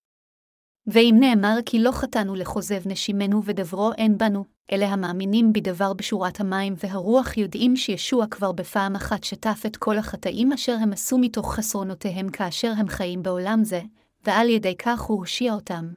[0.93, 6.75] ואם נאמר כי לא חטאנו לכוזב נשימנו ודברו אין בנו, אלה המאמינים בדבר בשורת המים
[6.77, 12.29] והרוח יודעים שישוע כבר בפעם אחת שטף את כל החטאים אשר הם עשו מתוך חסרונותיהם
[12.29, 13.81] כאשר הם חיים בעולם זה,
[14.25, 15.89] ועל ידי כך הוא הושיע אותם.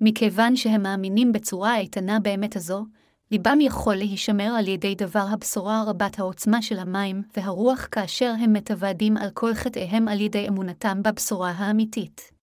[0.00, 2.84] מכיוון שהם מאמינים בצורה איתנה באמת הזו,
[3.30, 9.16] ליבם יכול להישמר על ידי דבר הבשורה רבת העוצמה של המים והרוח כאשר הם מתוודים
[9.16, 12.35] על כל חטאיהם על ידי אמונתם בבשורה האמיתית.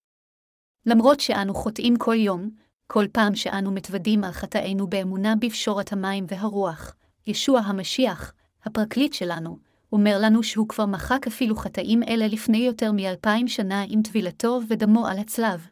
[0.86, 2.50] למרות שאנו חוטאים כל יום,
[2.88, 6.96] כל פעם שאנו מתוודים על חטאינו באמונה בפשורת המים והרוח,
[7.28, 9.58] ישוע המשיח, הפרקליט שלנו,
[9.92, 15.08] אומר לנו שהוא כבר מחק אפילו חטאים אלה לפני יותר מאלפיים שנה עם טבילתו ודמו
[15.08, 15.68] על הצלב.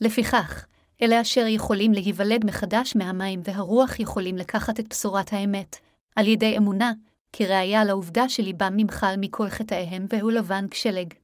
[0.00, 0.66] לפיכך,
[1.02, 5.76] אלה אשר יכולים להיוולד מחדש מהמים והרוח יכולים לקחת את בשורת האמת,
[6.16, 6.92] על ידי אמונה,
[7.32, 11.14] כראיה לעובדה שליבם נמחל מכל חטאיהם והוא לבן כשלג.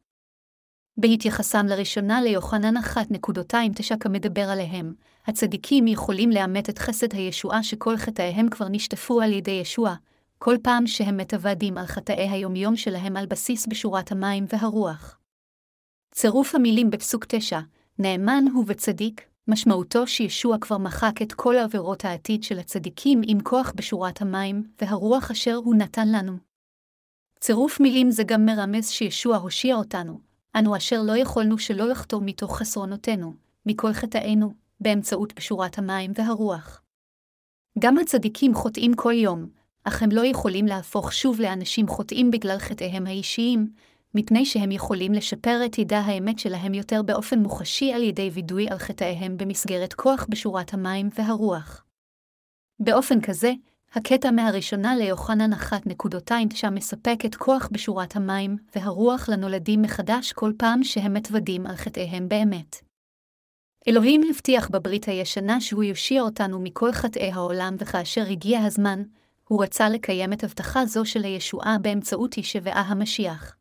[0.97, 4.95] בהתייחסם לראשונה ליוחנן 1.29 כמדבר עליהם,
[5.27, 9.95] הצדיקים יכולים לאמת את חסד הישועה שכל חטאיהם כבר נשטפו על ידי ישוע,
[10.39, 15.19] כל פעם שהם מתוודים על חטאי היומיום שלהם על בסיס בשורת המים והרוח.
[16.15, 17.61] צירוף המילים בפסוק 9,
[17.99, 23.73] נאמן הוא וצדיק, משמעותו שישוע כבר מחק את כל עבירות העתיד של הצדיקים עם כוח
[23.77, 26.37] בשורת המים והרוח אשר הוא נתן לנו.
[27.41, 32.59] צירוף מילים זה גם מרמז שישוע הושיע אותנו, אנו אשר לא יכולנו שלא לחתור מתוך
[32.59, 33.35] חסרונותינו,
[33.67, 36.83] מכל חטאינו, באמצעות בשורת המים והרוח.
[37.79, 39.49] גם הצדיקים חוטאים כל יום,
[39.85, 43.73] אך הם לא יכולים להפוך שוב לאנשים חוטאים בגלל חטאיהם האישיים,
[44.15, 48.79] מפני שהם יכולים לשפר את ידע האמת שלהם יותר באופן מוחשי על ידי וידוי על
[48.79, 51.85] חטאיהם במסגרת כוח בשורת המים והרוח.
[52.81, 53.53] באופן כזה,
[53.95, 61.15] הקטע מהראשונה ליוחנן 1.9 מספק את כוח בשורת המים והרוח לנולדים מחדש כל פעם שהם
[61.15, 62.77] מתוודים על חטאיהם באמת.
[63.89, 69.03] אלוהים הבטיח בברית הישנה שהוא יושיע אותנו מכל חטאי העולם, וכאשר הגיע הזמן,
[69.49, 73.57] הוא רצה לקיים את הבטחה זו של הישועה באמצעות הישבעה המשיח.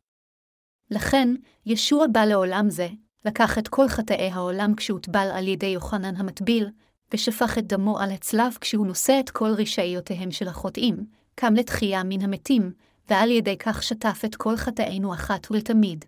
[0.91, 1.29] לכן,
[1.65, 2.87] ישוע בא לעולם זה,
[3.25, 6.69] לקח את כל חטאי העולם כשהוטבל על ידי יוחנן המטביל,
[7.13, 12.21] ושפך את דמו על הצלב כשהוא נושא את כל רשעיותיהם של החוטאים, קם לתחייה מן
[12.21, 12.73] המתים,
[13.09, 16.05] ועל ידי כך שטף את כל חטאינו אחת ולתמיד.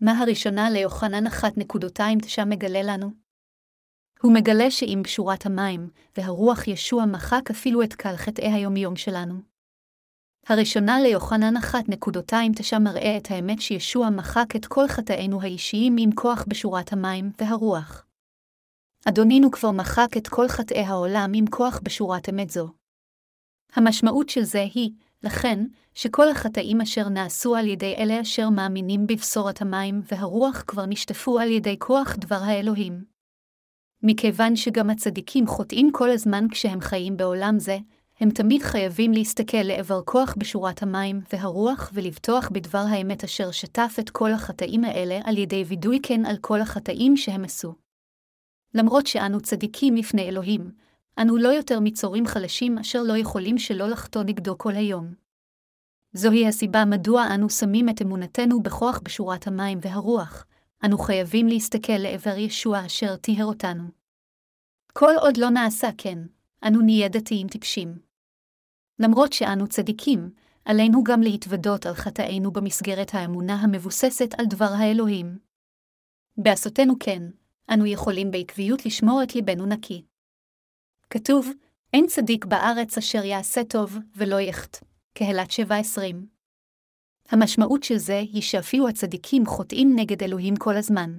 [0.00, 3.10] מה הראשונה ליוחנן 1.29 מגלה לנו?
[4.22, 9.51] הוא מגלה שעם בשורת המים, והרוח ישוע מחק אפילו את קל חטאי היומיום שלנו.
[10.48, 16.92] הראשונה ליוחנן 1.29 מראה את האמת שישוע מחק את כל חטאינו האישיים עם כוח בשורת
[16.92, 18.06] המים והרוח.
[19.04, 22.68] אדונינו כבר מחק את כל חטאי העולם עם כוח בשורת אמת זו.
[23.74, 24.90] המשמעות של זה היא,
[25.22, 31.38] לכן, שכל החטאים אשר נעשו על ידי אלה אשר מאמינים בבשורת המים והרוח כבר נשטפו
[31.38, 33.04] על ידי כוח דבר האלוהים.
[34.02, 37.78] מכיוון שגם הצדיקים חוטאים כל הזמן כשהם חיים בעולם זה,
[38.22, 44.10] הם תמיד חייבים להסתכל לעבר כוח בשורת המים והרוח ולבטוח בדבר האמת אשר שטף את
[44.10, 47.74] כל החטאים האלה על ידי וידוי כן על כל החטאים שהם עשו.
[48.74, 50.70] למרות שאנו צדיקים לפני אלוהים,
[51.18, 55.14] אנו לא יותר מצורים חלשים אשר לא יכולים שלא לחטוא נגדו כל היום.
[56.12, 60.46] זוהי הסיבה מדוע אנו שמים את אמונתנו בכוח בשורת המים והרוח,
[60.84, 63.84] אנו חייבים להסתכל לעבר ישוע אשר טיהר אותנו.
[64.92, 66.18] כל עוד לא נעשה כן,
[66.64, 68.11] אנו נהיה דתיים טיפשים.
[68.98, 70.30] למרות שאנו צדיקים,
[70.64, 75.38] עלינו גם להתוודות על חטאינו במסגרת האמונה המבוססת על דבר האלוהים.
[76.36, 77.22] בעשותנו כן,
[77.74, 80.04] אנו יכולים בעקביות לשמור את ליבנו נקי.
[81.10, 81.48] כתוב,
[81.92, 86.26] אין צדיק בארץ אשר יעשה טוב ולא יחט, קהלת שבע עשרים.
[87.28, 91.18] המשמעות של זה היא שאפילו הצדיקים חוטאים נגד אלוהים כל הזמן.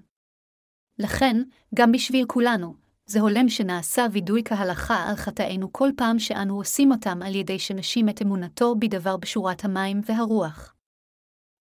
[0.99, 1.37] לכן,
[1.75, 7.19] גם בשביל כולנו, זה הולם שנעשה וידוי כהלכה על חטאינו כל פעם שאנו עושים אותם
[7.21, 10.75] על ידי שנשים את אמונתו בדבר בשורת המים והרוח.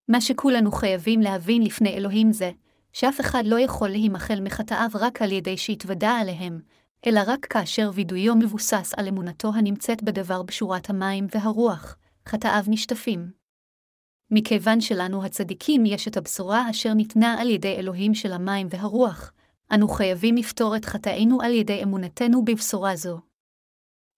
[0.07, 2.51] מה שכולנו חייבים להבין לפני אלוהים זה,
[2.93, 6.59] שאף אחד לא יכול להימחל מחטאיו רק על ידי שהתוודה עליהם,
[7.07, 13.31] אלא רק כאשר וידויו מבוסס על אמונתו הנמצאת בדבר בשורת המים והרוח, חטאיו נשטפים.
[14.31, 19.31] מכיוון שלנו הצדיקים יש את הבשורה אשר ניתנה על ידי אלוהים של המים והרוח,
[19.71, 23.19] אנו חייבים לפתור את חטאינו על ידי אמונתנו בבשורה זו.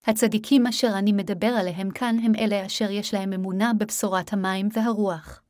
[0.05, 5.41] הצדיקים אשר אני מדבר עליהם כאן הם אלה אשר יש להם אמונה בבשורת המים והרוח.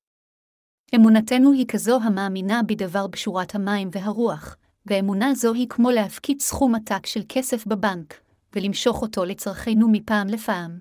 [0.96, 7.06] אמונתנו היא כזו המאמינה בדבר בשורת המים והרוח, ואמונה זו היא כמו להפקיד סכום עתק
[7.06, 8.22] של כסף בבנק,
[8.56, 10.80] ולמשוך אותו לצרכינו מפעם לפעם.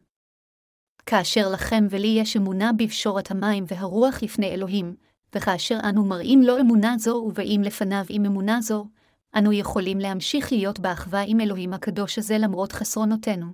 [1.07, 4.97] כאשר לכם ולי יש אמונה בפשורת המים והרוח לפני אלוהים,
[5.35, 8.87] וכאשר אנו מראים לו אמונה זו ובאים לפניו עם אמונה זו,
[9.39, 13.47] אנו יכולים להמשיך להיות באחווה עם אלוהים הקדוש הזה למרות חסרונותינו.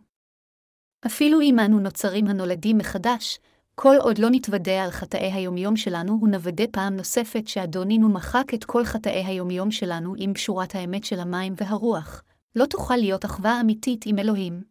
[1.07, 3.38] אפילו אם אנו נוצרים הנולדים מחדש,
[3.75, 8.85] כל עוד לא נתוודה על חטאי היומיום שלנו, ונוודא פעם נוספת שאדונינו מחק את כל
[8.85, 12.23] חטאי היומיום שלנו עם שורת האמת של המים והרוח,
[12.57, 14.62] לא תוכל להיות אחווה אמיתית עם אלוהים.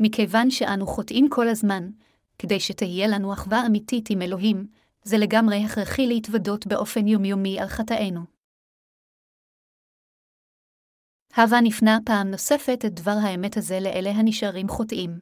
[0.00, 1.90] מכיוון שאנו חוטאים כל הזמן,
[2.38, 4.66] כדי שתהיה לנו אחווה אמיתית עם אלוהים,
[5.04, 8.37] זה לגמרי הכרחי להתוודות באופן יומיומי על חטאינו.
[11.38, 15.18] הווה נפנה פעם נוספת את דבר האמת הזה לאלה הנשארים חוטאים.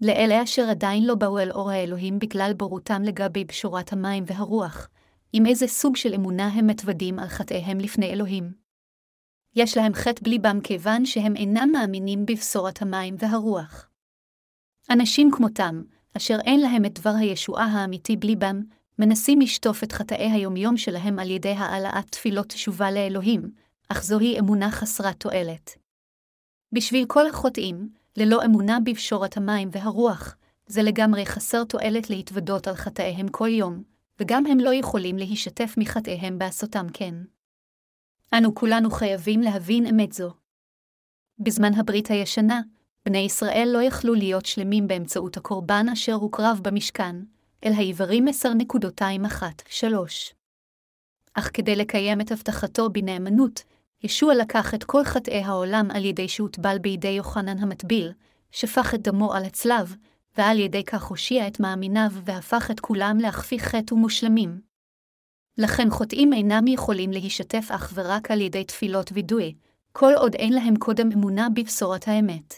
[0.00, 4.88] לאלה אשר עדיין לא באו אל אור האלוהים בגלל בורותם לגבי בשורת המים והרוח,
[5.32, 8.52] עם איזה סוג של אמונה הם מתוודים על חטאיהם לפני אלוהים.
[9.54, 13.88] יש להם חטא בליבם כיוון שהם אינם מאמינים בבשורת המים והרוח.
[14.90, 15.82] אנשים כמותם,
[16.16, 18.62] אשר אין להם את דבר הישועה האמיתי בליבם,
[18.98, 24.70] מנסים לשטוף את חטאי היומיום שלהם על ידי העלאת תפילות תשובה לאלוהים, אך זוהי אמונה
[24.70, 25.78] חסרת תועלת.
[26.72, 33.28] בשביל כל החוטאים, ללא אמונה בפשורת המים והרוח, זה לגמרי חסר תועלת להתוודות על חטאיהם
[33.28, 33.82] כל יום,
[34.20, 37.14] וגם הם לא יכולים להישתף מחטאיהם בעשותם כן.
[38.34, 40.34] אנו כולנו חייבים להבין אמת זו.
[41.38, 42.60] בזמן הברית הישנה,
[43.04, 47.16] בני ישראל לא יכלו להיות שלמים באמצעות הקורבן אשר הוקרב במשכן,
[47.64, 49.84] אל העברים 10.21-3.
[51.34, 53.62] אך כדי לקיים את הבטחתו בנאמנות,
[54.02, 58.12] ישוע לקח את כל חטאי העולם על ידי שהוטבל בידי יוחנן המטביל,
[58.50, 59.96] שפך את דמו על הצלב,
[60.36, 64.60] ועל ידי כך הושיע את מאמיניו והפך את כולם להכפי חטא ומושלמים.
[65.58, 69.54] לכן חוטאים אינם יכולים להישתף אך ורק על ידי תפילות וידוי,
[69.92, 72.54] כל עוד אין להם קודם אמונה בבשורת האמת.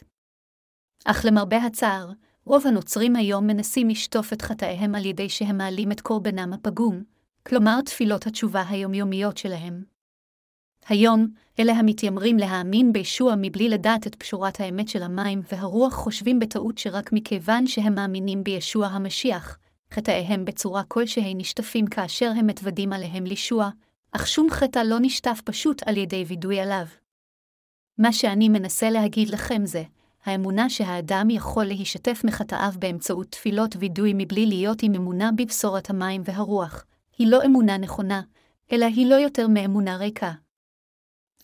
[1.05, 2.11] אך למרבה הצער,
[2.45, 7.03] רוב הנוצרים היום מנסים לשטוף את חטאיהם על ידי שהם מעלים את קורבנם הפגום,
[7.47, 9.98] כלומר תפילות התשובה היומיומיות שלהם.
[10.89, 11.27] היום,
[11.61, 17.13] אלה המתיימרים להאמין בישוע מבלי לדעת את פשורת האמת של המים והרוח חושבים בטעות שרק
[17.13, 19.59] מכיוון שהם מאמינים בישוע המשיח,
[19.93, 23.71] חטאיהם בצורה כלשהי נשטפים כאשר הם מתוודים עליהם לישוע,
[24.13, 26.87] אך שום חטא לא נשטף פשוט על ידי וידוי עליו.
[27.99, 29.83] מה שאני מנסה להגיד לכם זה,
[30.25, 36.85] האמונה שהאדם יכול להישתף מחטאיו באמצעות תפילות וידוי מבלי להיות עם אמונה בבשורת המים והרוח,
[37.19, 38.21] היא לא אמונה נכונה,
[38.73, 40.33] אלא היא לא יותר מאמונה ריקה.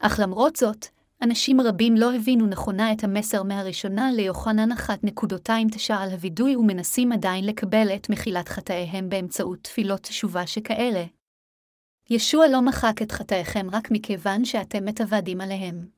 [0.01, 0.87] אך למרות זאת,
[1.23, 7.89] אנשים רבים לא הבינו נכונה את המסר מהראשונה ליוחנן 1.29 על הווידוי ומנסים עדיין לקבל
[7.95, 11.05] את מחילת חטאיהם באמצעות תפילות תשובה שכאלה.
[12.11, 15.89] ישוע לא מחק את חטאיכם רק מכיוון שאתם מתוודים עליהם.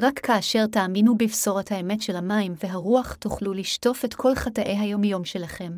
[0.00, 5.72] רק כאשר תאמינו בבשורת האמת של המים והרוח תוכלו לשטוף את כל חטאי היומיום שלכם.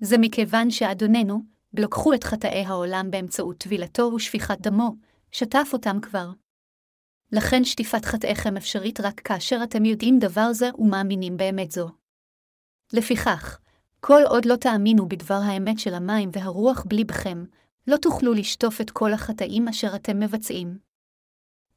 [0.00, 1.42] זה מכיוון שאדוננו,
[1.74, 4.94] לקחו את חטאי העולם באמצעות טבילתו ושפיכת דמו,
[5.34, 6.30] שטף אותם כבר.
[7.32, 11.88] לכן שטיפת חטאיכם אפשרית רק כאשר אתם יודעים דבר זה ומאמינים באמת זו.
[12.92, 13.58] לפיכך,
[14.00, 17.44] כל עוד לא תאמינו בדבר האמת של המים והרוח בליבכם,
[17.86, 20.78] לא תוכלו לשטוף את כל החטאים אשר אתם מבצעים.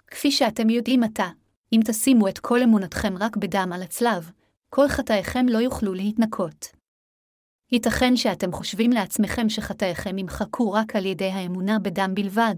[0.08, 1.28] כפי שאתם יודעים עתה,
[1.74, 4.32] אם תשימו את כל אמונתכם רק בדם על הצלב,
[4.70, 6.68] כל חטאיכם לא יוכלו להתנקות.
[7.72, 12.56] ייתכן שאתם חושבים לעצמכם שחטאיכם ימחקו רק על ידי האמונה בדם בלבד,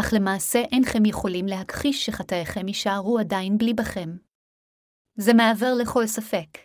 [0.00, 4.16] אך למעשה אינכם יכולים להכחיש שחטאיכם יישארו עדיין בלי בכם.
[5.16, 6.58] זה מעבר לכל ספק.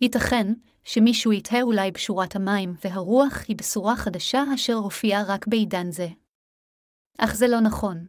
[0.00, 0.46] ייתכן
[0.84, 6.08] שמישהו יתהה אולי בשורת המים, והרוח היא בשורה חדשה אשר הופיעה רק בעידן זה.
[7.18, 8.06] אך זה לא נכון.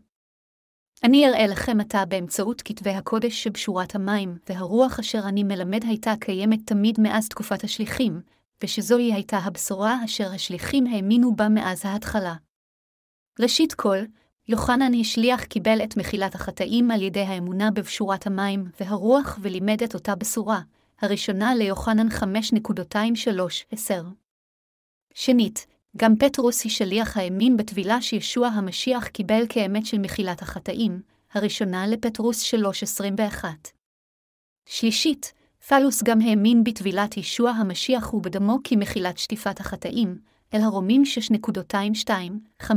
[1.03, 6.60] אני אראה לכם עתה באמצעות כתבי הקודש שבשורת המים, והרוח אשר אני מלמד הייתה קיימת
[6.65, 8.21] תמיד מאז תקופת השליחים,
[8.63, 12.36] ושזוהי הייתה הבשורה אשר השליחים האמינו בה מאז ההתחלה.
[13.39, 13.98] ראשית כל,
[14.48, 20.15] יוחנן השליח קיבל את מחילת החטאים על ידי האמונה בבשורת המים והרוח ולימד את אותה
[20.15, 20.62] בשורה,
[21.02, 23.94] הראשונה ליוחנן 5.23-10.
[25.13, 25.67] שנית,
[25.98, 31.02] גם פטרוס היא שליח האמין בטבילה שישוע המשיח קיבל כאמת של מחילת החטאים,
[31.34, 33.46] הראשונה לפטרוס 3.21.
[34.65, 35.34] שלישית,
[35.67, 40.20] פלוס גם האמין בטבילת ישוע המשיח ובדמו כמחילת שטיפת החטאים,
[40.54, 41.04] אל הרומים
[42.64, 42.74] 6.22-5.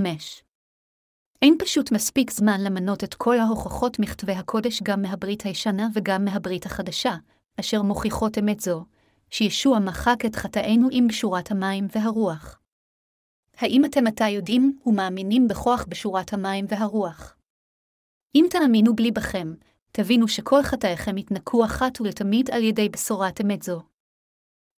[1.42, 6.66] אין פשוט מספיק זמן למנות את כל ההוכחות מכתבי הקודש גם מהברית הישנה וגם מהברית
[6.66, 7.14] החדשה,
[7.60, 8.84] אשר מוכיחות אמת זו,
[9.30, 12.60] שישוע מחק את חטאינו עם בשורת המים והרוח.
[13.56, 17.36] האם אתם עתה יודעים ומאמינים בכוח בשורת המים והרוח?
[18.34, 19.54] אם תאמינו בלי בכם,
[19.92, 23.82] תבינו שכל חטאיכם יתנקו אחת ולתמיד על ידי בשורת אמת זו.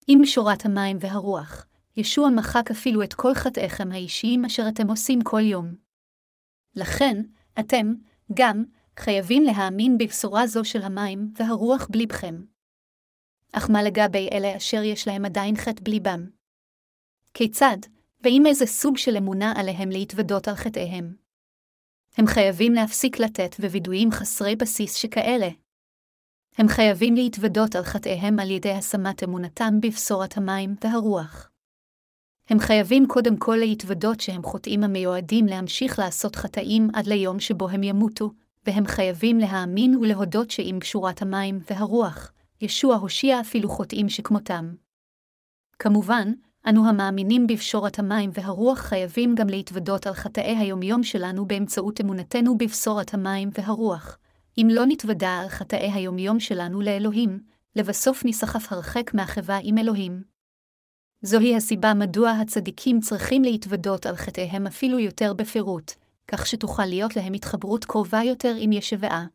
[0.07, 5.41] עם בשורת המים והרוח, ישוע מחק אפילו את כל חטאיכם האישיים אשר אתם עושים כל
[5.41, 5.75] יום.
[6.75, 7.23] לכן,
[7.61, 7.95] אתם,
[8.35, 8.65] גם,
[8.99, 12.45] חייבים להאמין בבשורה זו של המים והרוח בליבכם.
[13.53, 16.27] אך מה לגבי אלה אשר יש להם עדיין חטא בליבם?
[17.35, 17.77] כיצד,
[18.21, 21.17] ועם איזה סוג של אמונה עליהם להתוודות על חטאיהם?
[22.17, 25.49] הם חייבים להפסיק לתת ווידויים חסרי בסיס שכאלה.
[26.59, 31.51] הם חייבים להתוודות על חטאיהם על ידי השמת אמונתם בבשורת המים והרוח.
[32.49, 37.83] הם חייבים קודם כל להתוודות שהם חוטאים המיועדים להמשיך לעשות חטאים עד ליום שבו הם
[37.83, 38.31] ימותו,
[38.67, 44.75] והם חייבים להאמין ולהודות שעם שורת המים והרוח, ישוע הושיע אפילו חוטאים שכמותם.
[45.79, 46.33] כמובן,
[46.69, 53.15] אנו המאמינים בפשורת המים והרוח חייבים גם להתוודות על חטאי היומיום שלנו באמצעות אמונתנו בבשורת
[53.15, 54.19] המים והרוח.
[54.59, 57.41] אם לא נתוודע על חטאי היומיום שלנו לאלוהים,
[57.77, 60.36] לבסוף נסחף הרחק מהחברה עם אלוהים.
[61.22, 65.92] זוהי הסיבה מדוע הצדיקים צריכים להתוודות על חטאיהם אפילו יותר בפירוט,
[66.29, 69.26] כך שתוכל להיות להם התחברות קרובה יותר עם ישבעה.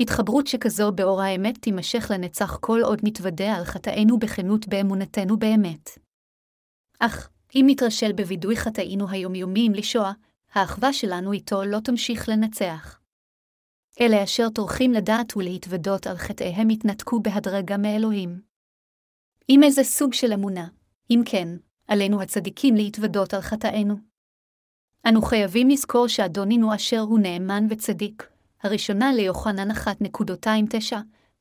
[0.00, 5.90] התחברות שכזו באור האמת תימשך לנצח כל עוד נתוודה על חטאינו בכנות באמונתנו באמת.
[7.00, 10.12] אך, אם נתרשל בווידוי חטאינו היומיומיים לשואה,
[10.52, 13.00] האחווה שלנו איתו לא תמשיך לנצח.
[14.00, 18.53] אלה אשר טורחים לדעת ולהתוודות על חטאיהם יתנתקו בהדרגה מאלוהים.
[19.48, 20.66] עם איזה סוג של אמונה,
[21.10, 21.48] אם כן,
[21.88, 23.94] עלינו הצדיקים להתוודות על חטאינו.
[25.08, 28.28] אנו חייבים לזכור שאדונינו אשר הוא נאמן וצדיק,
[28.62, 30.96] הראשונה ליוחנן 1.29,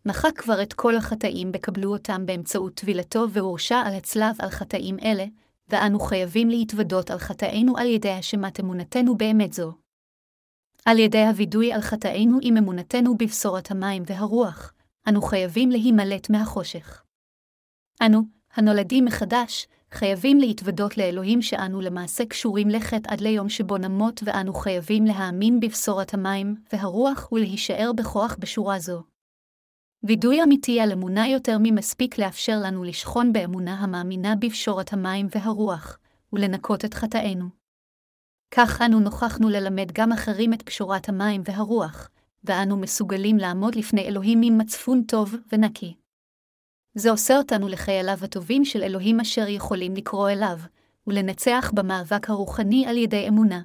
[0.06, 5.26] מחק כבר את כל החטאים בקבלו אותם באמצעות טבילתו והורשע על הצלב על חטאים אלה,
[5.70, 9.74] ואנו חייבים להתוודות על חטאינו על ידי השמת אמונתנו באמת זו.
[10.86, 14.74] על ידי הווידוי על חטאינו עם אמונתנו בבשורת המים והרוח,
[15.08, 17.03] אנו חייבים להימלט מהחושך.
[18.01, 18.21] אנו,
[18.56, 25.06] הנולדים מחדש, חייבים להתוודות לאלוהים שאנו למעשה קשורים לחטא עד ליום שבו נמות ואנו חייבים
[25.06, 29.03] להאמין בבשורת המים והרוח ולהישאר בכוח בשורה זו.
[30.03, 35.97] וידוי אמיתי על אמונה יותר ממספיק לאפשר לנו לשכון באמונה המאמינה בפשורת המים והרוח,
[36.34, 37.45] ולנקות את חטאינו.
[38.56, 42.10] כך אנו נוכחנו ללמד גם אחרים את פשורת המים והרוח,
[42.43, 46.03] ואנו מסוגלים לעמוד לפני אלוהים עם מצפון טוב ונקי.
[46.95, 50.60] זה עושה אותנו לחייליו הטובים של אלוהים אשר יכולים לקרוא אליו,
[51.08, 53.62] ולנצח במאבק הרוחני על ידי אמונה.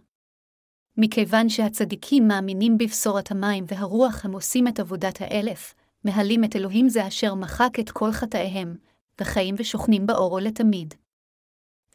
[0.96, 7.06] מכיוון שהצדיקים מאמינים בבשורת המים והרוח הם עושים את עבודת האלף, מהלים את אלוהים זה
[7.06, 8.76] אשר מחק את כל חטאיהם,
[9.20, 10.94] וחיים ושוכנים באורו לתמיד.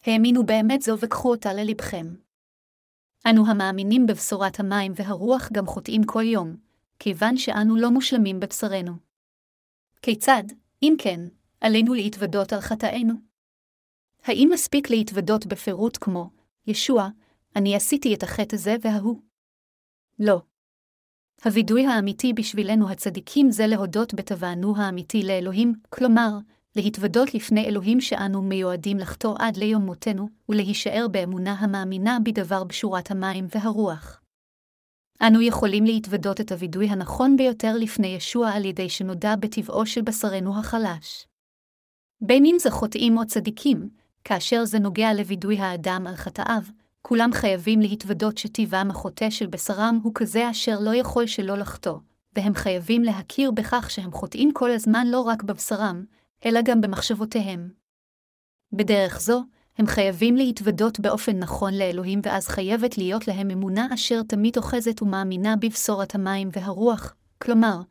[0.05, 2.15] האמינו באמת זו וקחו אותה ללבכם.
[3.29, 6.55] אנו המאמינים בבשורת המים והרוח גם חוטאים כל יום,
[6.99, 8.93] כיוון שאנו לא מושלמים בבשרנו.
[10.01, 10.43] כיצד,
[10.83, 11.19] אם כן,
[11.61, 13.13] עלינו להתוודות על חטאינו?
[14.23, 16.29] האם מספיק להתוודות בפירוט כמו,
[16.67, 17.09] ישוע,
[17.55, 19.19] אני עשיתי את החטא הזה וההוא?
[20.19, 20.41] לא.
[21.45, 26.29] הווידוי האמיתי בשבילנו הצדיקים זה להודות בתבענו האמיתי לאלוהים, כלומר,
[26.75, 33.47] להתוודות לפני אלוהים שאנו מיועדים לחטוא עד ליום מותנו, ולהישאר באמונה המאמינה בדבר בשורת המים
[33.55, 34.22] והרוח.
[35.27, 40.59] אנו יכולים להתוודות את הווידוי הנכון ביותר לפני ישוע על ידי שנודע בטבעו של בשרנו
[40.59, 41.27] החלש.
[42.21, 43.89] בין אם זה חוטאים או צדיקים,
[44.23, 46.61] כאשר זה נוגע לווידוי האדם על חטאיו,
[47.01, 51.99] כולם חייבים להתוודות שטבעם החוטא של בשרם הוא כזה אשר לא יכול שלא לחטוא,
[52.35, 56.05] והם חייבים להכיר בכך שהם חוטאים כל הזמן לא רק בבשרם,
[56.45, 57.69] אלא גם במחשבותיהם.
[58.71, 59.43] בדרך זו,
[59.77, 65.55] הם חייבים להתוודות באופן נכון לאלוהים ואז חייבת להיות להם אמונה אשר תמיד אוחזת ומאמינה
[65.55, 67.81] בבשורת המים והרוח, כלומר,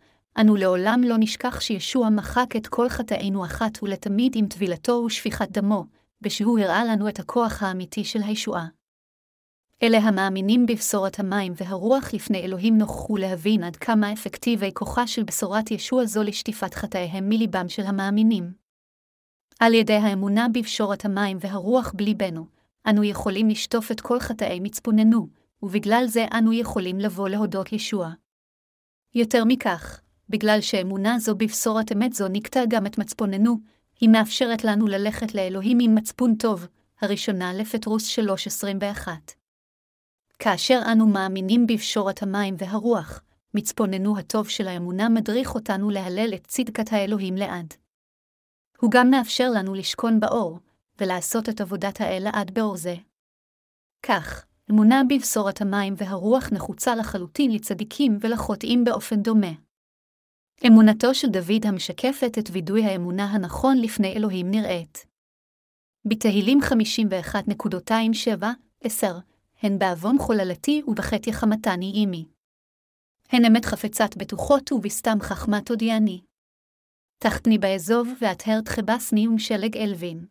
[0.41, 5.85] אנו לעולם לא נשכח שישוע מחק את כל חטאינו אחת ולתמיד עם טבילתו ושפיכת דמו,
[6.23, 8.67] ושהוא הראה לנו את הכוח האמיתי של הישועה.
[9.83, 15.71] אלה המאמינים בבשורת המים והרוח לפני אלוהים נוכחו להבין עד כמה אפקטיבי כוחה של בשורת
[15.71, 18.62] ישוע זו לשטיפת חטאיהם מליבם של המאמינים.
[19.65, 22.47] על ידי האמונה בבשורת המים והרוח בליבנו,
[22.89, 25.29] אנו יכולים לשטוף את כל חטאי מצפוננו,
[25.63, 28.11] ובגלל זה אנו יכולים לבוא להודות ישוע.
[29.15, 33.59] יותר מכך, בגלל שאמונה זו בבשורת אמת זו נקטע גם את מצפוננו,
[34.01, 36.67] היא מאפשרת לנו ללכת לאלוהים עם מצפון טוב,
[37.01, 39.09] הראשונה לפטרוס 3.21.
[40.39, 43.23] כאשר אנו מאמינים בפשורת המים והרוח,
[43.55, 47.82] מצפוננו הטוב של האמונה מדריך אותנו להלל את צדקת האלוהים לעד.
[48.83, 50.59] הוא גם מאפשר לנו לשכון באור,
[51.01, 52.95] ולעשות את עבודת האל לעד באור זה.
[54.03, 59.53] כך, אמונה בבשורת המים והרוח נחוצה לחלוטין לצדיקים ולחוטאים באופן דומה.
[60.67, 65.07] אמונתו של דוד המשקפת את וידוי האמונה הנכון לפני אלוהים נראית.
[66.05, 66.59] בתהילים
[68.85, 69.07] 51.27-10,
[69.63, 72.27] הן בעוון חוללתי ובחטא יחמתני עמי.
[73.29, 76.21] הן אמת חפצת בטוחות ובסתם חכמה תודיעני.
[77.23, 80.27] תחתני באזוב והטהר תכבסני ומשלג אלווין.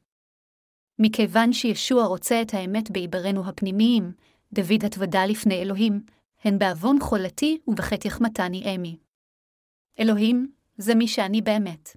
[0.99, 4.11] מכיוון שישוע רוצה את האמת בעיברנו הפנימיים,
[4.53, 6.03] דוד התוודה לפני אלוהים,
[6.43, 8.97] הן בעוון חולתי ובחטא יחמתני אמי.
[9.99, 11.89] אלוהים, זה מי שאני באמת.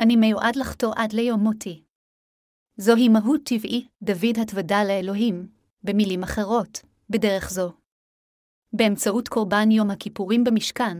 [0.00, 1.82] אני מיועד לחטוא עד ליום מותי.
[2.76, 5.48] זוהי מהות טבעי, דוד התוודה לאלוהים,
[5.82, 6.80] במילים אחרות,
[7.10, 7.72] בדרך זו.
[8.72, 10.98] באמצעות קורבן יום הכיפורים במשכן,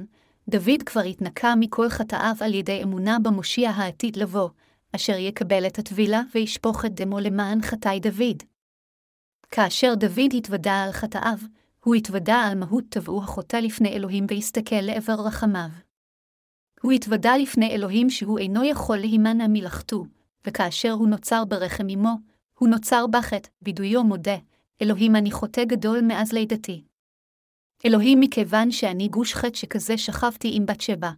[0.49, 4.49] דוד כבר התנקה מכל חטאיו על ידי אמונה במושיע העתיד לבוא,
[4.97, 8.43] אשר יקבל את הטבילה וישפוך את דמו למען חטאי דוד.
[9.51, 11.39] כאשר דוד התוודה על חטאיו,
[11.85, 15.69] הוא התוודה על מהות טבעו החוטא לפני אלוהים והסתכל לעבר רחמיו.
[16.83, 20.05] הוא התוודה לפני אלוהים שהוא אינו יכול להימנע מלחטוא,
[20.47, 22.15] וכאשר הוא נוצר ברחם אמו,
[22.59, 24.37] הוא נוצר בחטא, בידויו מודה,
[24.83, 26.85] אלוהים אני חוטא גדול מאז לידתי.
[27.87, 31.11] אלוהים מכיוון שאני גוש חטא שכזה שכבתי עם בת שבע,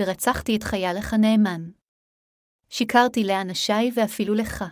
[0.00, 1.70] ורצחתי את חיילך הנאמן.
[2.68, 4.64] שיקרתי לאנשיי ואפילו לך.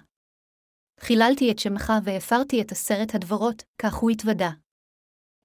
[1.01, 4.51] חיללתי את שמך והפרתי את עשרת הדברות, כך הוא התוודה.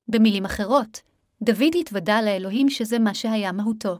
[0.08, 1.02] במילים אחרות,
[1.42, 4.00] דוד התוודה לאלוהים שזה מה שהיה מהותו.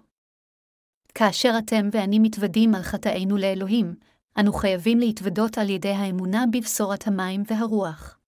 [1.16, 3.96] כאשר אתם ואני מתוודים על חטאינו לאלוהים,
[4.40, 8.20] אנו חייבים להתוודות על ידי האמונה בבשורת המים והרוח.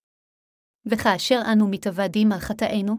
[0.86, 2.96] וכאשר אנו מתוודים על חטאינו,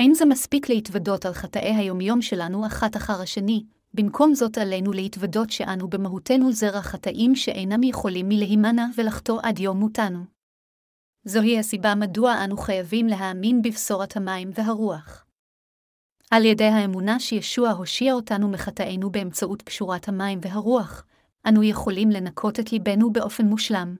[0.00, 5.50] אין זה מספיק להתוודות על חטאי היומיום שלנו אחת אחר השני, במקום זאת עלינו להתוודות
[5.50, 10.24] שאנו במהותנו זרע חטאים שאינם יכולים מלהימנע ולחטוא עד יום מותנו.
[11.24, 15.24] זוהי הסיבה מדוע אנו חייבים להאמין בבשורת המים והרוח.
[16.30, 21.04] על ידי האמונה שישוע הושיע אותנו מחטאינו באמצעות קשורת המים והרוח,
[21.48, 23.96] אנו יכולים לנקות את ליבנו באופן מושלם.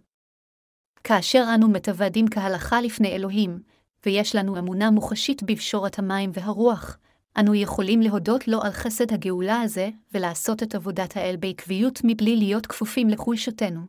[1.05, 3.63] כאשר אנו מתוודים כהלכה לפני אלוהים,
[4.07, 6.99] ויש לנו אמונה מוחשית בפשורת המים והרוח,
[7.39, 12.67] אנו יכולים להודות לו על חסד הגאולה הזה, ולעשות את עבודת האל בעקביות מבלי להיות
[12.67, 13.81] כפופים לחולשתנו.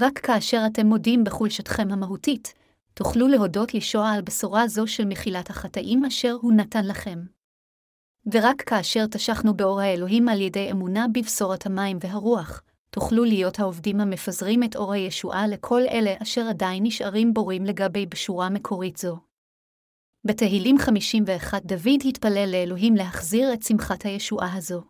[0.00, 2.54] רק כאשר אתם מודים בחולשתכם המהותית,
[2.94, 7.18] תוכלו להודות לישוע על בשורה זו של מחילת החטאים אשר הוא נתן לכם.
[8.32, 14.62] ורק כאשר תשכנו באור האלוהים על ידי אמונה בבשורת המים והרוח, תוכלו להיות העובדים המפזרים
[14.62, 19.18] את אור הישועה לכל אלה אשר עדיין נשארים בורים לגבי בשורה מקורית זו.
[20.24, 24.82] בתהילים 51 דוד התפלל לאלוהים להחזיר את שמחת הישועה הזו.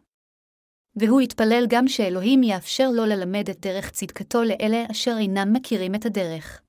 [0.97, 6.07] והוא התפלל גם שאלוהים יאפשר לו ללמד את דרך צדקתו לאלה אשר אינם מכירים את
[6.07, 6.63] הדרך.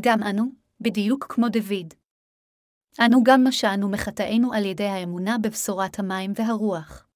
[0.00, 0.44] גם אנו,
[0.80, 1.94] בדיוק כמו דוד.
[3.00, 7.08] אנו גם נשענו מחטאינו על ידי האמונה בבשורת המים והרוח.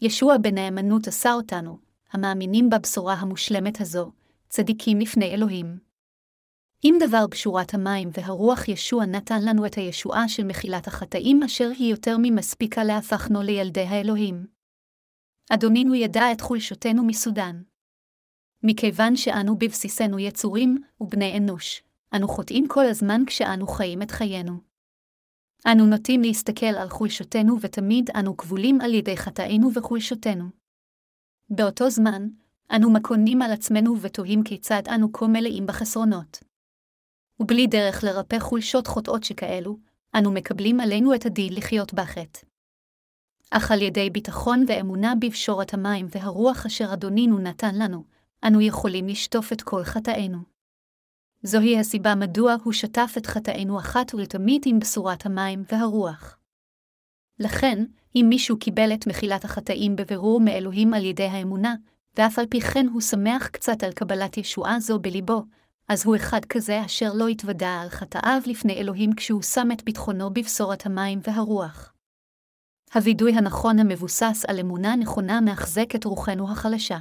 [0.00, 1.78] ישוע בנאמנות עשה אותנו,
[2.14, 4.12] המאמינים בבשורה המושלמת הזו,
[4.48, 5.78] צדיקים לפני אלוהים.
[6.84, 11.90] אם דבר בשורת המים והרוח ישוע נתן לנו את הישועה של מחילת החטאים אשר היא
[11.90, 14.46] יותר ממספיקה להפכנו לילדי האלוהים.
[15.50, 17.62] אדונינו ידע את חולשותנו מסודן.
[18.62, 21.82] מכיוון שאנו בבסיסנו יצורים ובני אנוש,
[22.16, 24.52] אנו חוטאים כל הזמן כשאנו חיים את חיינו.
[25.66, 30.63] אנו נוטים להסתכל על חולשותנו ותמיד אנו כבולים על ידי חטאינו וחולשותנו.
[31.50, 32.28] באותו זמן,
[32.76, 36.38] אנו מקונים על עצמנו ותוהים כיצד אנו כה מלאים בחסרונות.
[37.40, 39.78] ובלי דרך לרפא חולשות חוטאות שכאלו,
[40.14, 42.40] אנו מקבלים עלינו את הדין לחיות בחטא.
[43.50, 48.04] אך על ידי ביטחון ואמונה בפשורת המים והרוח אשר אדונינו נתן לנו,
[48.44, 50.38] אנו יכולים לשטוף את כל חטאינו.
[51.42, 56.38] זוהי הסיבה מדוע הוא שטף את חטאינו אחת ולתמיד עם בשורת המים והרוח.
[57.38, 57.84] לכן,
[58.16, 61.74] אם מישהו קיבל את מחילת החטאים בבירור מאלוהים על ידי האמונה,
[62.16, 65.42] ואף על פי כן הוא שמח קצת על קבלת ישועה זו בליבו,
[65.88, 70.30] אז הוא אחד כזה אשר לא התוודה על חטאיו לפני אלוהים כשהוא שם את ביטחונו
[70.30, 71.92] בבשורת המים והרוח.
[72.94, 76.98] הווידוי הנכון המבוסס על אמונה נכונה מאחזק את רוחנו החלשה.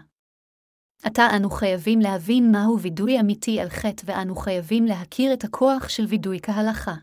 [1.03, 6.05] עתה אנו חייבים להבין מהו וידוי אמיתי על חטא ואנו חייבים להכיר את הכוח של
[6.05, 6.93] וידוי כהלכה.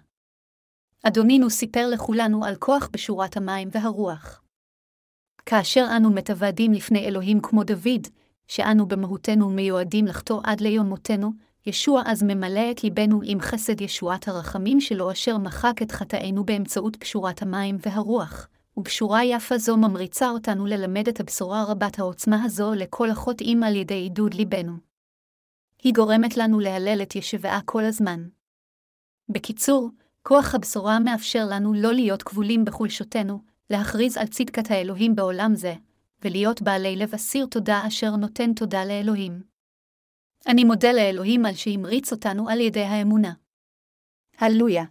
[1.03, 4.43] אדונינו סיפר לכולנו על כוח בשורת המים והרוח.
[5.47, 8.07] כאשר אנו מתוודים לפני אלוהים כמו דוד,
[8.49, 11.33] שאנו במהותנו מיועדים לחטוא עד ליום מותנו,
[11.67, 16.97] ישוע אז ממלא את ליבנו עם חסד ישועת הרחמים שלו אשר מחק את חטאינו באמצעות
[16.97, 23.11] פשורת המים והרוח, ובשורה יפה זו ממריצה אותנו ללמד את הבשורה רבת העוצמה הזו לכל
[23.11, 24.73] החוטאים על ידי עידוד ליבנו.
[25.83, 28.29] היא גורמת לנו להלל את ישבעה כל הזמן.
[29.29, 29.91] בקיצור,
[30.23, 35.75] כוח הבשורה מאפשר לנו לא להיות כבולים בחולשותנו, להכריז על צדקת האלוהים בעולם זה,
[36.23, 39.43] ולהיות בעלי לב אסיר תודה אשר נותן תודה לאלוהים.
[40.47, 43.33] אני מודה לאלוהים על שהמריץ אותנו על ידי האמונה.
[44.39, 44.85] הללויה.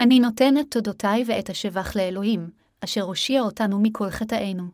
[0.00, 2.50] אני נותן את תודותיי ואת השבח לאלוהים,
[2.84, 4.64] אשר הושיע אותנו מכל חטאינו.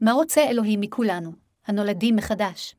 [0.00, 1.32] מה רוצה אלוהים מכולנו,
[1.64, 2.77] הנולדים מחדש?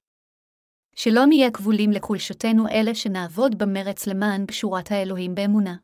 [0.96, 5.76] שלא נהיה כבולים לחולשותנו אלה שנעבוד במרץ למען פשורת האלוהים באמונה.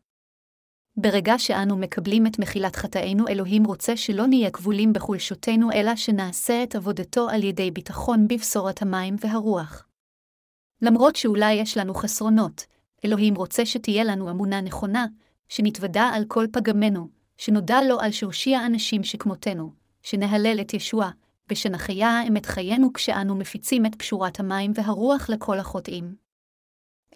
[0.98, 6.76] ברגע שאנו מקבלים את מחילת חטאינו, אלוהים רוצה שלא נהיה כבולים בחולשותנו, אלא שנעשה את
[6.76, 9.88] עבודתו על ידי ביטחון בבשורת המים והרוח.
[10.82, 12.66] למרות שאולי יש לנו חסרונות,
[13.06, 15.06] אלוהים רוצה שתהיה לנו אמונה נכונה,
[15.50, 21.10] שנתוודה על כל פגמנו, שנודע לו על שהושיע אנשים שכמותנו, שנהלל את ישוע,
[21.50, 26.16] ושנחיה את חיינו כשאנו מפיצים את פשורת המים והרוח לכל החוטאים.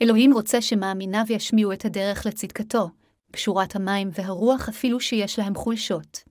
[0.02, 2.90] אלוהים רוצה שמאמיניו ישמיעו את הדרך לצדקתו,
[3.32, 6.24] פשורת המים והרוח אפילו שיש להם חולשות.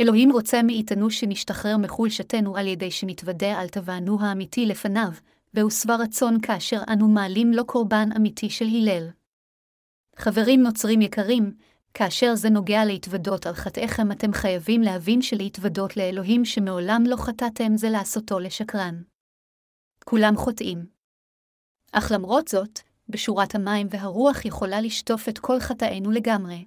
[0.00, 5.10] אלוהים רוצה מאיתנו שנשתחרר מחולשתנו על ידי שנתוודה על טבענו האמיתי לפניו,
[5.54, 9.08] והוא רצון כאשר אנו מעלים לו קורבן אמיתי של הלל.
[10.16, 11.54] חברים נוצרים יקרים,
[11.94, 17.90] כאשר זה נוגע להתוודות על חטאיכם, אתם חייבים להבין שלהתוודות לאלוהים שמעולם לא חטאתם זה
[17.90, 19.02] לעשותו לשקרן.
[20.04, 20.86] כולם חוטאים.
[21.92, 22.78] אך למרות זאת,
[23.08, 26.66] בשורת המים והרוח יכולה לשטוף את כל חטאינו לגמרי.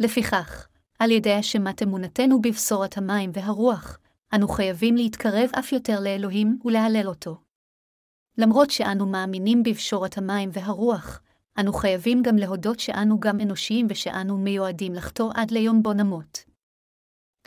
[0.00, 0.68] לפיכך,
[0.98, 3.98] על ידי השמת אמונתנו בבשורת המים והרוח,
[4.34, 7.40] אנו חייבים להתקרב אף יותר לאלוהים ולהלל אותו.
[8.38, 11.20] למרות שאנו מאמינים בבשורת המים והרוח,
[11.58, 16.44] אנו חייבים גם להודות שאנו גם אנושיים ושאנו מיועדים לחטוא עד ליום בו נמות.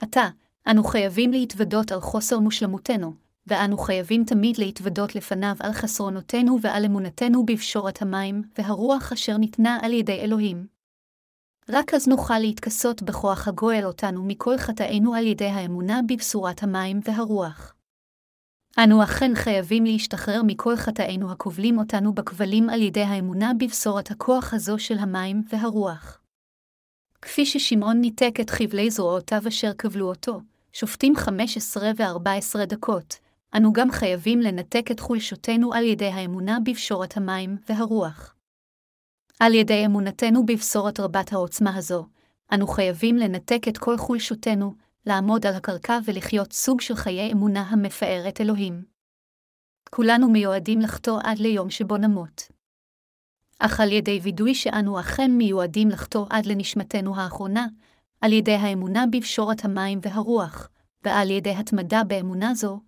[0.02, 0.30] עתה,
[0.68, 3.14] אנו חייבים להתוודות על חוסר מושלמותנו,
[3.48, 9.94] ואנו חייבים תמיד להתוודות לפניו על חסרונותינו ועל אמונתנו בפשורת המים והרוח אשר ניתנה על
[9.94, 10.68] ידי אלוהים.
[11.70, 17.75] רק אז נוכל להתכסות בכוח הגואל אותנו מכל חטאינו על ידי האמונה בבשורת המים והרוח.
[18.84, 24.80] אנו אכן חייבים להשתחרר מכל חטאינו הכובלים אותנו בכבלים על ידי האמונה בבשורת הכוח הזו
[24.80, 26.22] של המים והרוח.
[27.22, 30.42] כפי ששמעון ניתק את חבלי זרועותיו אשר כבלו אותו,
[30.74, 33.16] שופטים 15 ו-14 דקות,
[33.58, 38.36] אנו גם חייבים לנתק את חולשותנו על ידי האמונה בבשורת המים והרוח.
[39.40, 42.06] על ידי אמונתנו בבשורת רבת העוצמה הזו,
[42.54, 44.74] אנו חייבים לנתק את כל חולשותנו,
[45.06, 48.84] לעמוד על הקרקע ולחיות סוג של חיי אמונה המפאר את אלוהים.
[49.90, 52.48] כולנו מיועדים לחטוא עד ליום שבו נמות.
[53.60, 57.68] אך על ידי וידוי שאנו אכן מיועדים לחטוא עד לנשמתנו האחרונה,
[58.22, 60.70] על ידי האמונה בבשורת המים והרוח,
[61.04, 62.80] ועל ידי התמדה באמונה זו,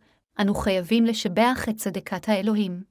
[0.42, 2.84] אנו חייבים לשבח את צדקת האלוהים.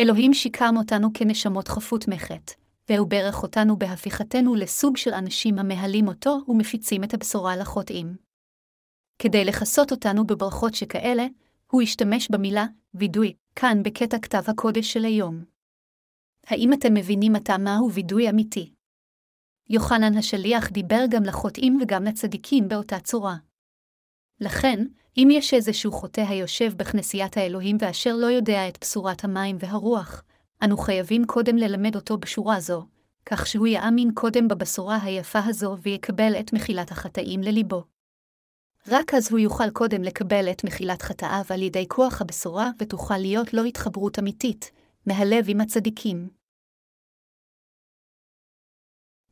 [0.00, 2.50] אלוהים שיקם אותנו כנשמות חפות מחט,
[2.90, 8.16] והוא ברך אותנו בהפיכתנו לסוג של אנשים המהלים אותו ומפיצים את הבשורה לחוטאים.
[9.18, 11.26] כדי לכסות אותנו בברכות שכאלה,
[11.70, 15.44] הוא השתמש במילה וידוי, כאן בקטע כתב הקודש של היום.
[16.46, 18.72] האם אתם מבינים עתה מהו וידוי אמיתי?
[19.68, 23.36] יוחנן השליח דיבר גם לחוטאים וגם לצדיקים באותה צורה.
[24.40, 24.84] לכן,
[25.16, 30.24] אם יש איזשהו חוטא היושב בכנסיית האלוהים ואשר לא יודע את בשורת המים והרוח,
[30.64, 32.86] אנו חייבים קודם ללמד אותו בשורה זו,
[33.26, 37.84] כך שהוא יאמין קודם בבשורה היפה הזו ויקבל את מחילת החטאים לליבו.
[38.88, 43.54] רק אז הוא יוכל קודם לקבל את מחילת חטאיו על ידי כוח הבשורה ותוכל להיות
[43.54, 44.70] לו התחברות אמיתית,
[45.06, 46.28] מהלב עם הצדיקים.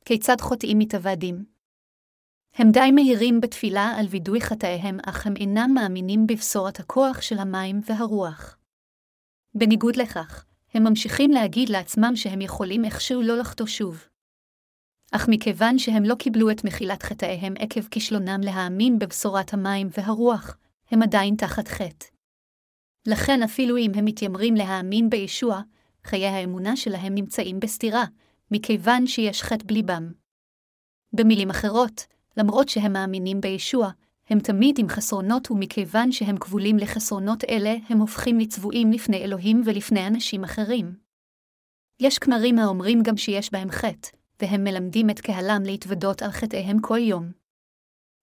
[0.04, 1.44] כיצד חוטאים מתאבדים?
[2.54, 7.80] הם די מהירים בתפילה על וידוי חטאיהם, אך הם אינם מאמינים בבשורת הכוח של המים
[7.86, 8.58] והרוח.
[9.54, 14.04] בניגוד לכך, הם ממשיכים להגיד לעצמם שהם יכולים איכשהו לא לחטוא שוב.
[15.12, 20.56] אך מכיוון שהם לא קיבלו את מחילת חטאיהם עקב כישלונם להאמין בבשורת המים והרוח,
[20.90, 22.06] הם עדיין תחת חטא.
[23.06, 25.60] לכן אפילו אם הם מתיימרים להאמין בישוע,
[26.04, 28.04] חיי האמונה שלהם נמצאים בסתירה,
[28.50, 30.12] מכיוון שיש חטא בליבם.
[31.12, 32.06] במילים אחרות,
[32.36, 33.90] למרות שהם מאמינים בישוע,
[34.30, 40.06] הם תמיד עם חסרונות ומכיוון שהם כבולים לחסרונות אלה, הם הופכים לצבועים לפני אלוהים ולפני
[40.06, 40.96] אנשים אחרים.
[42.00, 44.08] יש כמרים האומרים גם שיש בהם חטא,
[44.42, 47.32] והם מלמדים את קהלם להתוודות על חטאיהם כל יום.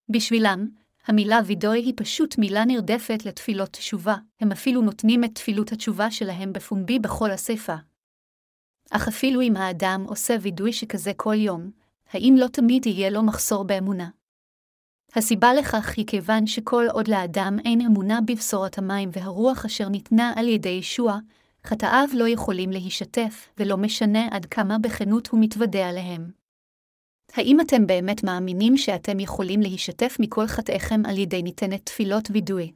[0.10, 0.70] בשבילם,
[1.08, 6.54] המילה וידוי היא פשוט מילה נרדפת לתפילות תשובה, הם אפילו נותנים את תפילות התשובה שלהם
[6.54, 7.76] בפומבי בכל אספה.
[8.92, 11.72] אך אפילו אם האדם עושה וידוי שכזה כל יום,
[12.14, 14.10] האם לא תמיד יהיה לו מחסור באמונה?
[15.16, 20.48] הסיבה לכך היא כיוון שכל עוד לאדם אין אמונה בבשורת המים והרוח אשר ניתנה על
[20.48, 21.18] ידי ישוע,
[21.66, 26.32] חטאיו לא יכולים להישתף, ולא משנה עד כמה בכנות הוא מתוודה עליהם.
[27.34, 32.72] האם אתם באמת מאמינים שאתם יכולים להישתף מכל חטאיכם על ידי ניתנת תפילות וידוי?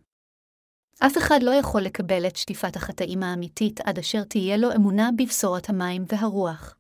[1.00, 5.70] אף אחד לא יכול לקבל את שטיפת החטאים האמיתית עד אשר תהיה לו אמונה בבשורת
[5.70, 6.76] המים והרוח.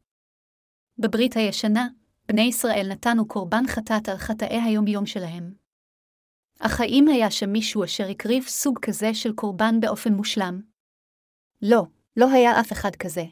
[0.97, 1.87] בברית הישנה,
[2.31, 5.53] בני ישראל נתנו קורבן חטאת על חטאי היומיום שלהם.
[6.59, 10.61] אך האם היה שם מישהו אשר הקריב סוג כזה של קורבן באופן מושלם?
[11.61, 11.83] לא,
[12.17, 13.23] לא היה אף אחד כזה.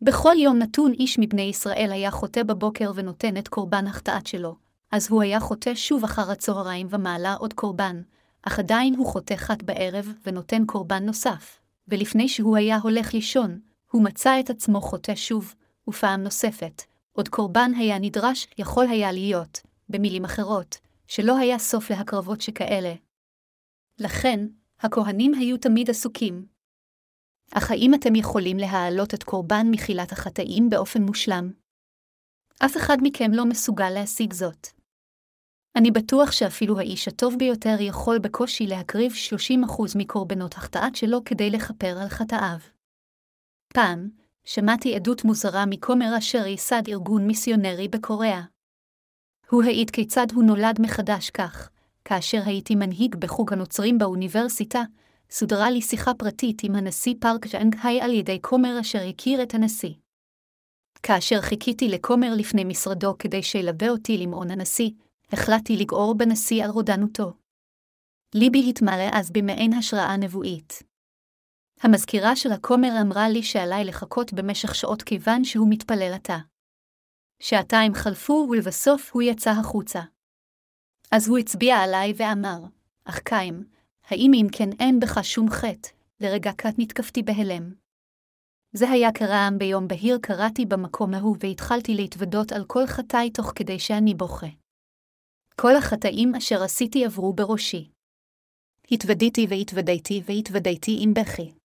[0.00, 4.56] בכל יום נתון איש מבני ישראל היה חוטא בבוקר ונותן את קורבן החטאת שלו,
[4.90, 8.02] אז הוא היה חוטא שוב אחר הצהריים ומעלה עוד קורבן,
[8.42, 14.04] אך עדיין הוא חוטא חט בערב ונותן קורבן נוסף, ולפני שהוא היה הולך לישון, הוא
[14.04, 15.54] מצא את עצמו חוטא שוב,
[15.88, 16.82] ופעם נוספת,
[17.12, 22.94] עוד קורבן היה נדרש, יכול היה להיות, במילים אחרות, שלא היה סוף להקרבות שכאלה.
[24.00, 24.46] לכן,
[24.80, 26.46] הכהנים היו תמיד עסוקים,
[27.54, 31.52] אך האם אתם יכולים להעלות את קורבן מחילת החטאים באופן מושלם?
[32.64, 34.66] אף אחד מכם לא מסוגל להשיג זאת.
[35.76, 41.98] אני בטוח שאפילו האיש הטוב ביותר יכול בקושי להקריב 30% מקורבנות החטאת שלו כדי לכפר
[42.02, 42.58] על חטאיו.
[43.74, 44.10] פעם,
[44.44, 48.42] שמעתי עדות מוזרה מכומר אשר ייסד ארגון מיסיונרי בקוריאה.
[49.50, 51.70] הוא העיד כיצד הוא נולד מחדש כך,
[52.04, 54.82] כאשר הייתי מנהיג בחוג הנוצרים באוניברסיטה,
[55.30, 59.94] סודרה לי שיחה פרטית עם הנשיא פארק ז'אנגהי על ידי כומר אשר הכיר את הנשיא.
[61.02, 64.90] כאשר חיכיתי לכומר לפני משרדו כדי שילווה אותי למעון הנשיא,
[65.32, 67.32] החלטתי לגעור בנשיא על רודנותו.
[68.34, 70.91] ליבי התמלא אז במעין השראה נבואית.
[71.82, 76.38] המזכירה של הכומר אמרה לי שעליי לחכות במשך שעות כיוון שהוא מתפלל עתה.
[77.42, 80.00] שעתיים חלפו ולבסוף הוא יצא החוצה.
[81.10, 82.58] אז הוא הצביע עליי ואמר,
[83.04, 83.64] אך קיים,
[84.04, 85.88] האם אם כן אין בך שום חטא,
[86.20, 87.74] לרגע קט נתקפתי בהלם.
[88.72, 93.78] זה היה קרעם ביום בהיר קראתי במקום ההוא והתחלתי להתוודות על כל חטאי תוך כדי
[93.78, 94.46] שאני בוכה.
[95.60, 97.90] כל החטאים אשר עשיתי עברו בראשי.
[98.90, 101.61] התוודיתי והתוודיתי והתוודיתי עם בכי.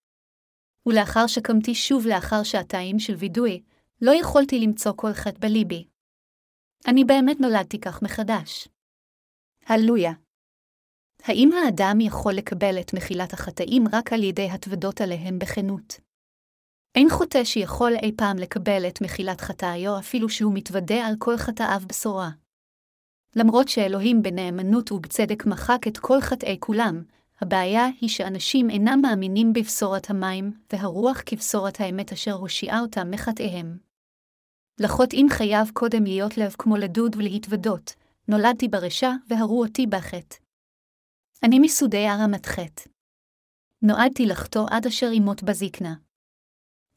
[0.88, 3.61] ולאחר שקמתי שוב לאחר שעתיים של וידוי,
[4.01, 5.88] לא יכולתי למצוא כל חטא בליבי.
[6.88, 8.67] אני באמת נולדתי כך מחדש.
[9.65, 10.11] הללויה.
[11.23, 15.99] האם האדם יכול לקבל את מחילת החטאים רק על ידי התוודות עליהם בכנות?
[16.95, 21.81] אין חוטא שיכול אי פעם לקבל את מחילת חטאיו אפילו שהוא מתוודה על כל חטאיו
[21.88, 22.29] בשורה.
[23.35, 27.03] למרות שאלוהים בנאמנות ובצדק מחק את כל חטאי כולם,
[27.41, 33.77] הבעיה היא שאנשים אינם מאמינים בבשורת המים, והרוח כבשורת האמת אשר הושיעה אותם מחטאיהם.
[34.79, 37.95] לחוטאים חייב קודם להיות לב כמו לדוד ולהתוודות,
[38.27, 40.35] נולדתי ברשע והרו אותי בחטא.
[41.43, 42.89] אני מסודי הרמת חטא.
[43.81, 45.95] נועדתי לחטוא עד אשר ימות בזקנה.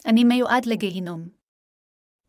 [0.07, 1.40] אני מיועד לגיהינום.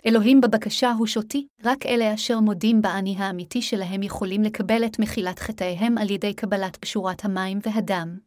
[0.05, 5.39] אלוהים בבקשה הוא שותי, רק אלה אשר מודים באני האמיתי שלהם יכולים לקבל את מחילת
[5.39, 8.17] חטאיהם על ידי קבלת פשורת המים והדם.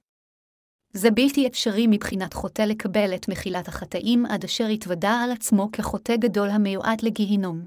[0.93, 6.17] זה בלתי אפשרי מבחינת חוטא לקבל את מחילת החטאים עד אשר יתוודע על עצמו כחוטא
[6.17, 7.67] גדול המיועד לגיהינום.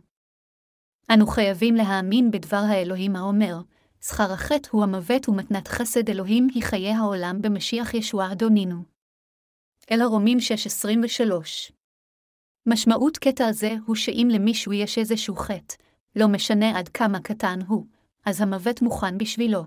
[1.13, 3.55] אנו חייבים להאמין בדבר האלוהים האומר,
[4.01, 8.83] שכר החטא הוא המוות ומתנת חסד אלוהים היא חיי העולם במשיח ישוע אדונינו.
[9.91, 11.76] אל הרומים 6.23
[12.69, 15.75] משמעות קטע זה הוא שאם למישהו יש איזשהו חטא,
[16.15, 17.85] לא משנה עד כמה קטן הוא,
[18.25, 19.63] אז המוות מוכן בשבילו.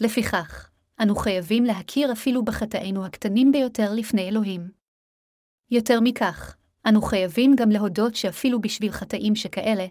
[0.00, 0.70] לפיכך,
[1.02, 4.70] אנו חייבים להכיר אפילו בחטאינו הקטנים ביותר לפני אלוהים.
[5.70, 6.56] יותר מכך,
[6.88, 9.86] אנו חייבים גם להודות שאפילו בשביל חטאים שכאלה,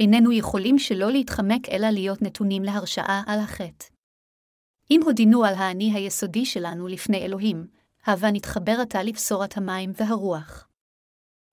[0.00, 3.86] איננו יכולים שלא להתחמק אלא להיות נתונים להרשעה על החטא.
[4.90, 7.66] אם הודינו על האני היסודי שלנו לפני אלוהים,
[8.06, 10.69] הבה נתחבר עתה לבשורת המים והרוח.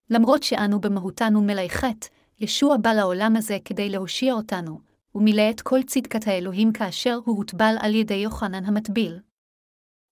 [0.10, 2.08] למרות שאנו במהותנו מלאי חטא,
[2.40, 4.80] ישוע בא לעולם הזה כדי להושיע אותנו,
[5.16, 9.20] ומילא את כל צדקת האלוהים כאשר הוא הוטבל על ידי יוחנן המטביל.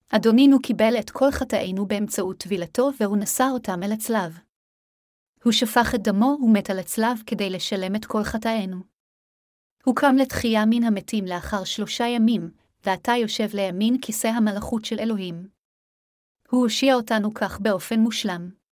[0.09, 4.39] אדונינו קיבל את כל חטאינו באמצעות טבילתו והוא נשא אותם אל הצלב.
[5.43, 8.77] הוא שפך את דמו ומת על הצלב כדי לשלם את כל חטאינו.
[9.83, 12.51] הוא קם לתחייה מן המתים לאחר שלושה ימים,
[12.85, 15.47] ועתה יושב לימין כיסא המלאכות של אלוהים.
[16.49, 18.64] הוא הושיע אותנו כך באופן מושלם.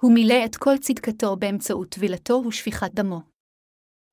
[0.00, 3.20] הוא מילא את כל צדקתו באמצעות טבילתו ושפיכת דמו.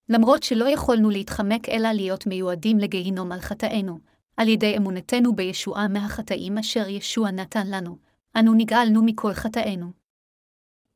[0.10, 4.00] למרות שלא יכולנו להתחמק אלא להיות מיועדים לגיהינום על חטאינו,
[4.38, 7.98] על ידי אמונתנו בישועה מהחטאים אשר ישוע נתן לנו,
[8.40, 9.92] אנו נגאלנו מכל חטאינו.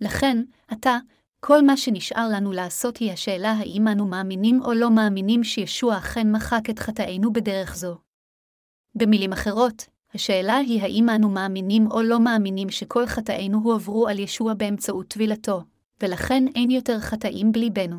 [0.01, 0.97] לכן, עתה,
[1.39, 6.31] כל מה שנשאר לנו לעשות היא השאלה האם אנו מאמינים או לא מאמינים שישוע אכן
[6.31, 7.97] מחק את חטאינו בדרך זו.
[8.95, 14.53] במילים אחרות, השאלה היא האם אנו מאמינים או לא מאמינים שכל חטאינו הועברו על ישוע
[14.53, 15.64] באמצעות טבילתו,
[16.01, 17.97] ולכן אין יותר חטאים בליבנו.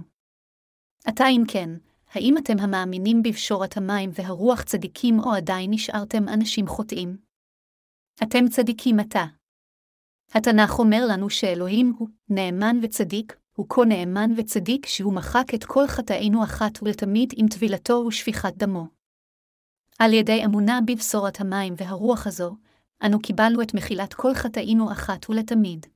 [1.05, 1.71] עתה אם כן,
[2.13, 7.17] האם אתם המאמינים בפשורת המים והרוח צדיקים או עדיין נשארתם אנשים חוטאים?
[8.23, 9.25] אתם צדיקים עתה.
[10.35, 15.87] התנ"ך אומר לנו שאלוהים הוא נאמן וצדיק, הוא כה נאמן וצדיק שהוא מחק את כל
[15.87, 19.00] חטאינו אחת ולתמיד עם טבילתו ושפיכת דמו.
[20.03, 22.57] על ידי אמונה בבשורת המים והרוח הזו,
[23.07, 25.87] אנו קיבלנו את מחילת כל חטאינו אחת ולתמיד.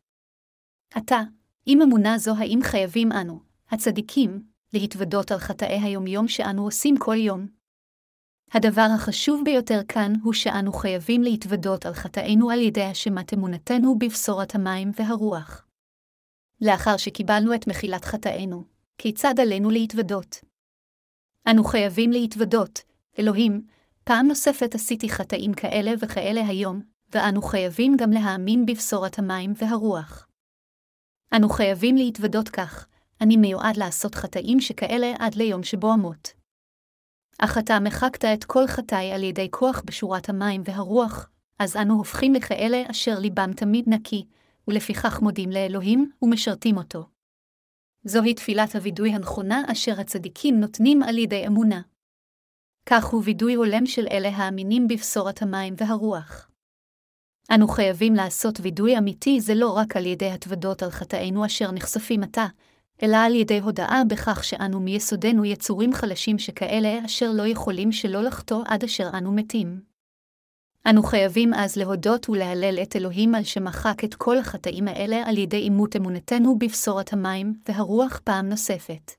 [0.94, 1.20] עתה,
[1.66, 3.40] עם אמונה זו האם חייבים אנו,
[3.70, 4.42] הצדיקים,
[4.72, 7.46] להתוודות על חטאי היומיום שאנו עושים כל יום?
[8.52, 14.54] הדבר החשוב ביותר כאן הוא שאנו חייבים להתוודות על חטאינו על ידי השמת אמונתנו בבשורת
[14.54, 15.66] המים והרוח.
[16.60, 18.64] לאחר שקיבלנו את מחילת חטאינו,
[18.98, 20.40] כיצד עלינו להתוודות?
[21.50, 22.80] אנו חייבים להתוודות,
[23.18, 23.73] אלוהים,
[24.04, 26.82] פעם נוספת עשיתי חטאים כאלה וכאלה היום,
[27.12, 30.26] ואנו חייבים גם להאמין בבשורת המים והרוח.
[31.36, 32.86] אנו חייבים להתוודות כך,
[33.20, 36.32] אני מיועד לעשות חטאים שכאלה עד ליום שבו אמות.
[37.38, 42.34] אך אתה מחקת את כל חטאי על ידי כוח בשורת המים והרוח, אז אנו הופכים
[42.34, 44.26] לכאלה אשר ליבם תמיד נקי,
[44.68, 47.06] ולפיכך מודים לאלוהים ומשרתים אותו.
[48.04, 51.80] זוהי תפילת הווידוי הנכונה אשר הצדיקים נותנים על ידי אמונה.
[52.86, 56.50] כך הוא וידוי הולם של אלה האמינים בבשורת המים והרוח.
[57.50, 62.22] אנו חייבים לעשות וידוי אמיתי זה לא רק על ידי התוודות על חטאינו אשר נחשפים
[62.22, 62.46] עתה,
[63.02, 68.62] אלא על ידי הודאה בכך שאנו מיסודנו יצורים חלשים שכאלה אשר לא יכולים שלא לחטוא
[68.66, 69.80] עד אשר אנו מתים.
[70.90, 75.56] אנו חייבים אז להודות ולהלל את אלוהים על שמחק את כל החטאים האלה על ידי
[75.56, 79.12] אימות אמונתנו בבשורת המים והרוח פעם נוספת.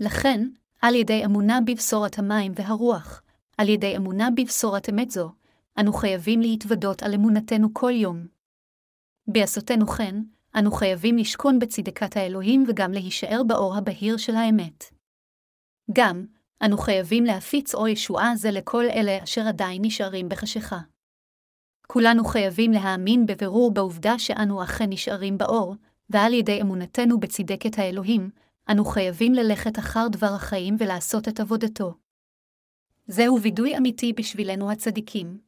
[0.00, 0.48] לכן,
[0.82, 3.22] על ידי אמונה בבשורת המים והרוח,
[3.58, 5.32] על ידי אמונה בבשורת אמת זו,
[5.80, 8.26] אנו חייבים להתוודות על אמונתנו כל יום.
[9.26, 10.16] בעשותנו כן,
[10.58, 14.84] אנו חייבים לשכון בצדקת האלוהים וגם להישאר באור הבהיר של האמת.
[15.92, 16.26] גם,
[16.62, 20.78] אנו חייבים להפיץ אור ישועה זה לכל אלה אשר עדיין נשארים בחשיכה.
[21.86, 25.74] כולנו חייבים להאמין בבירור בעובדה שאנו אכן נשארים באור,
[26.10, 28.30] ועל ידי אמונתנו בצדקת האלוהים,
[28.70, 31.94] אנו חייבים ללכת אחר דבר החיים ולעשות את עבודתו.
[33.06, 35.38] זהו וידוי אמיתי בשבילנו הצדיקים.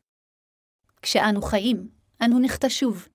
[1.03, 1.89] כשאנו חיים,
[2.25, 3.09] אנו נחטא שוב.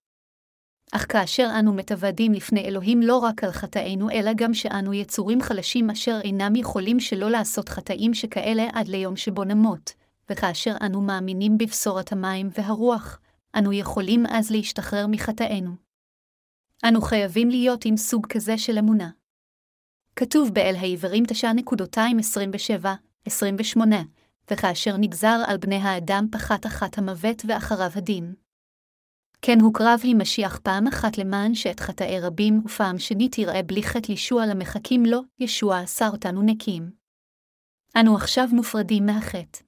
[0.92, 5.90] אך כאשר אנו מתוודים לפני אלוהים לא רק על חטאינו, אלא גם שאנו יצורים חלשים
[5.90, 9.94] אשר אינם יכולים שלא לעשות חטאים שכאלה עד ליום שבו נמות,
[10.30, 13.20] וכאשר אנו מאמינים בבשורת המים והרוח,
[13.56, 15.72] אנו יכולים אז להשתחרר מחטאינו.
[16.88, 19.10] אנו חייבים להיות עם סוג כזה של אמונה.
[20.20, 21.24] כתוב באל העברים
[23.24, 23.80] 9.27-28,
[24.52, 28.34] וכאשר נגזר על בני האדם פחת אחת המוות ואחריו הדין.
[29.42, 34.12] כן הוקרב היא משיח פעם אחת למען שאת חטאי רבים, ופעם שנית יראה בלי חטא
[34.12, 36.92] לישוע למחכים לו, ישוע עשה אותנו נקיים.
[38.00, 39.60] אנו עכשיו מופרדים מהחטא.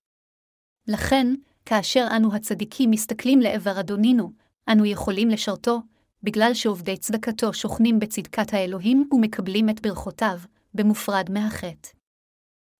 [0.87, 1.27] לכן,
[1.65, 4.31] כאשר אנו הצדיקים מסתכלים לעבר אדונינו,
[4.71, 5.81] אנו יכולים לשרתו,
[6.24, 10.39] בגלל שעובדי צדקתו שוכנים בצדקת האלוהים ומקבלים את ברכותיו,
[10.74, 11.89] במופרד מהחטא.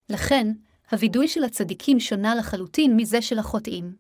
[0.10, 0.48] לכן,
[0.92, 3.96] הווידוי של הצדיקים שונה לחלוטין מזה של החוטאים.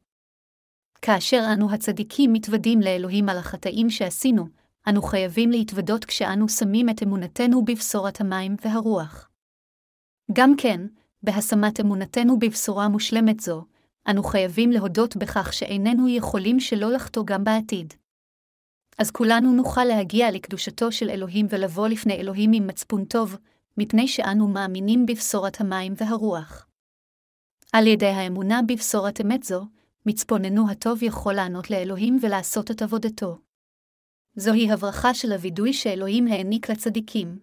[1.01, 4.47] כאשר אנו הצדיקים מתוודים לאלוהים על החטאים שעשינו,
[4.89, 9.29] אנו חייבים להתוודות כשאנו שמים את אמונתנו בבשורת המים והרוח.
[10.33, 10.81] גם כן,
[11.23, 13.65] בהשמת אמונתנו בבשורה מושלמת זו,
[14.09, 17.93] אנו חייבים להודות בכך שאיננו יכולים שלא לחטוא גם בעתיד.
[18.97, 23.37] אז כולנו נוכל להגיע לקדושתו של אלוהים ולבוא לפני אלוהים עם מצפון טוב,
[23.77, 26.67] מפני שאנו מאמינים בבשורת המים והרוח.
[27.73, 29.65] על ידי האמונה בבשורת אמת זו,
[30.05, 33.37] מצפוננו הטוב יכול לענות לאלוהים ולעשות את עבודתו.
[34.35, 37.39] זוהי הברכה של הווידוי שאלוהים העניק לצדיקים.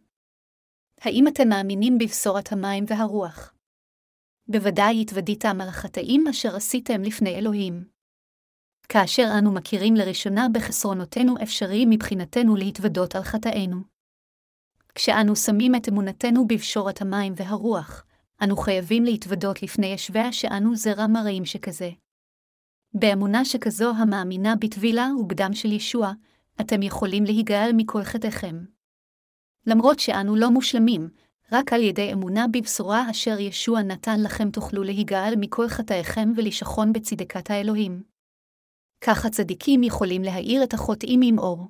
[1.00, 3.54] האם אתם מאמינים בבשורת המים והרוח?
[4.48, 7.97] בוודאי התוודיתם על החטאים אשר עשיתם לפני אלוהים.
[8.88, 13.76] כאשר אנו מכירים לראשונה בחסרונותינו אפשרי מבחינתנו להתוודות על חטאינו.
[14.94, 18.04] כשאנו שמים את אמונתנו בבשורת המים והרוח,
[18.42, 21.90] אנו חייבים להתוודות לפני ישביה שאנו זרע מרעים שכזה.
[22.94, 26.12] באמונה שכזו המאמינה בטבילה ובדם של ישוע,
[26.60, 28.64] אתם יכולים להיגאל מכל חטאיכם.
[29.66, 31.08] למרות שאנו לא מושלמים,
[31.52, 37.50] רק על ידי אמונה בבשורה אשר ישוע נתן לכם תוכלו להיגאל מכל חטאיכם ולשכון בצדקת
[37.50, 38.17] האלוהים.
[39.00, 41.68] כך הצדיקים יכולים להאיר את החוטאים עם אור.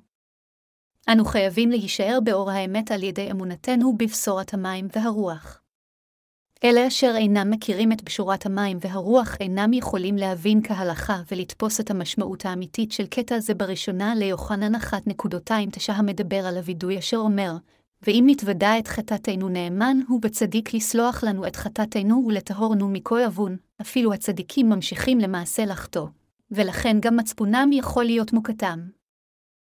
[1.11, 5.61] אנו חייבים להישאר באור האמת על ידי אמונתנו בבשורת המים והרוח.
[6.63, 12.45] אלה אשר אינם מכירים את בשורת המים והרוח אינם יכולים להבין כהלכה ולתפוס את המשמעות
[12.45, 14.81] האמיתית של קטע זה בראשונה ליוחנן 1.29
[15.87, 17.51] המדבר על הווידוי אשר אומר,
[18.01, 24.13] ואם נתוודע את חטאתנו נאמן הוא בצדיק לסלוח לנו את חטאתנו ולטהורנו מכל עוון, אפילו
[24.13, 26.07] הצדיקים ממשיכים למעשה לחטוא,
[26.51, 28.79] ולכן גם מצפונם יכול להיות מוקתם.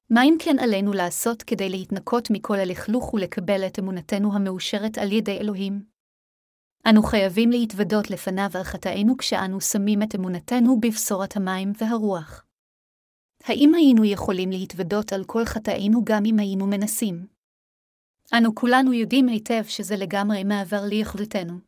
[0.09, 5.37] מה אם כן עלינו לעשות כדי להתנקות מכל הלכלוך ולקבל את אמונתנו המאושרת על ידי
[5.37, 5.83] אלוהים?
[6.89, 12.45] אנו חייבים להתוודות לפניו על חטאינו כשאנו שמים את אמונתנו בבשורת המים והרוח.
[13.43, 17.27] האם היינו יכולים להתוודות על כל חטאינו גם אם היינו מנסים?
[18.37, 21.59] אנו כולנו יודעים היטב שזה לגמרי מעבר ליכולתנו.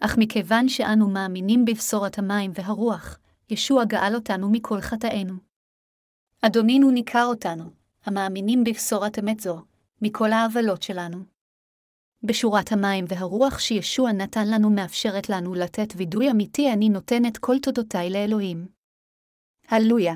[0.00, 3.18] אך מכיוון שאנו מאמינים בבשורת המים והרוח,
[3.50, 5.34] ישוע גאל אותנו מכל חטאינו.
[6.40, 7.70] אדונינו ניכר אותנו,
[8.04, 9.62] המאמינים בבשורת אמת זו,
[10.02, 11.18] מכל העוולות שלנו.
[12.22, 17.58] בשורת המים והרוח שישוע נתן לנו מאפשרת לנו לתת וידוי אמיתי אני נותן את כל
[17.62, 18.68] תודותיי לאלוהים.
[19.68, 20.14] הללויה.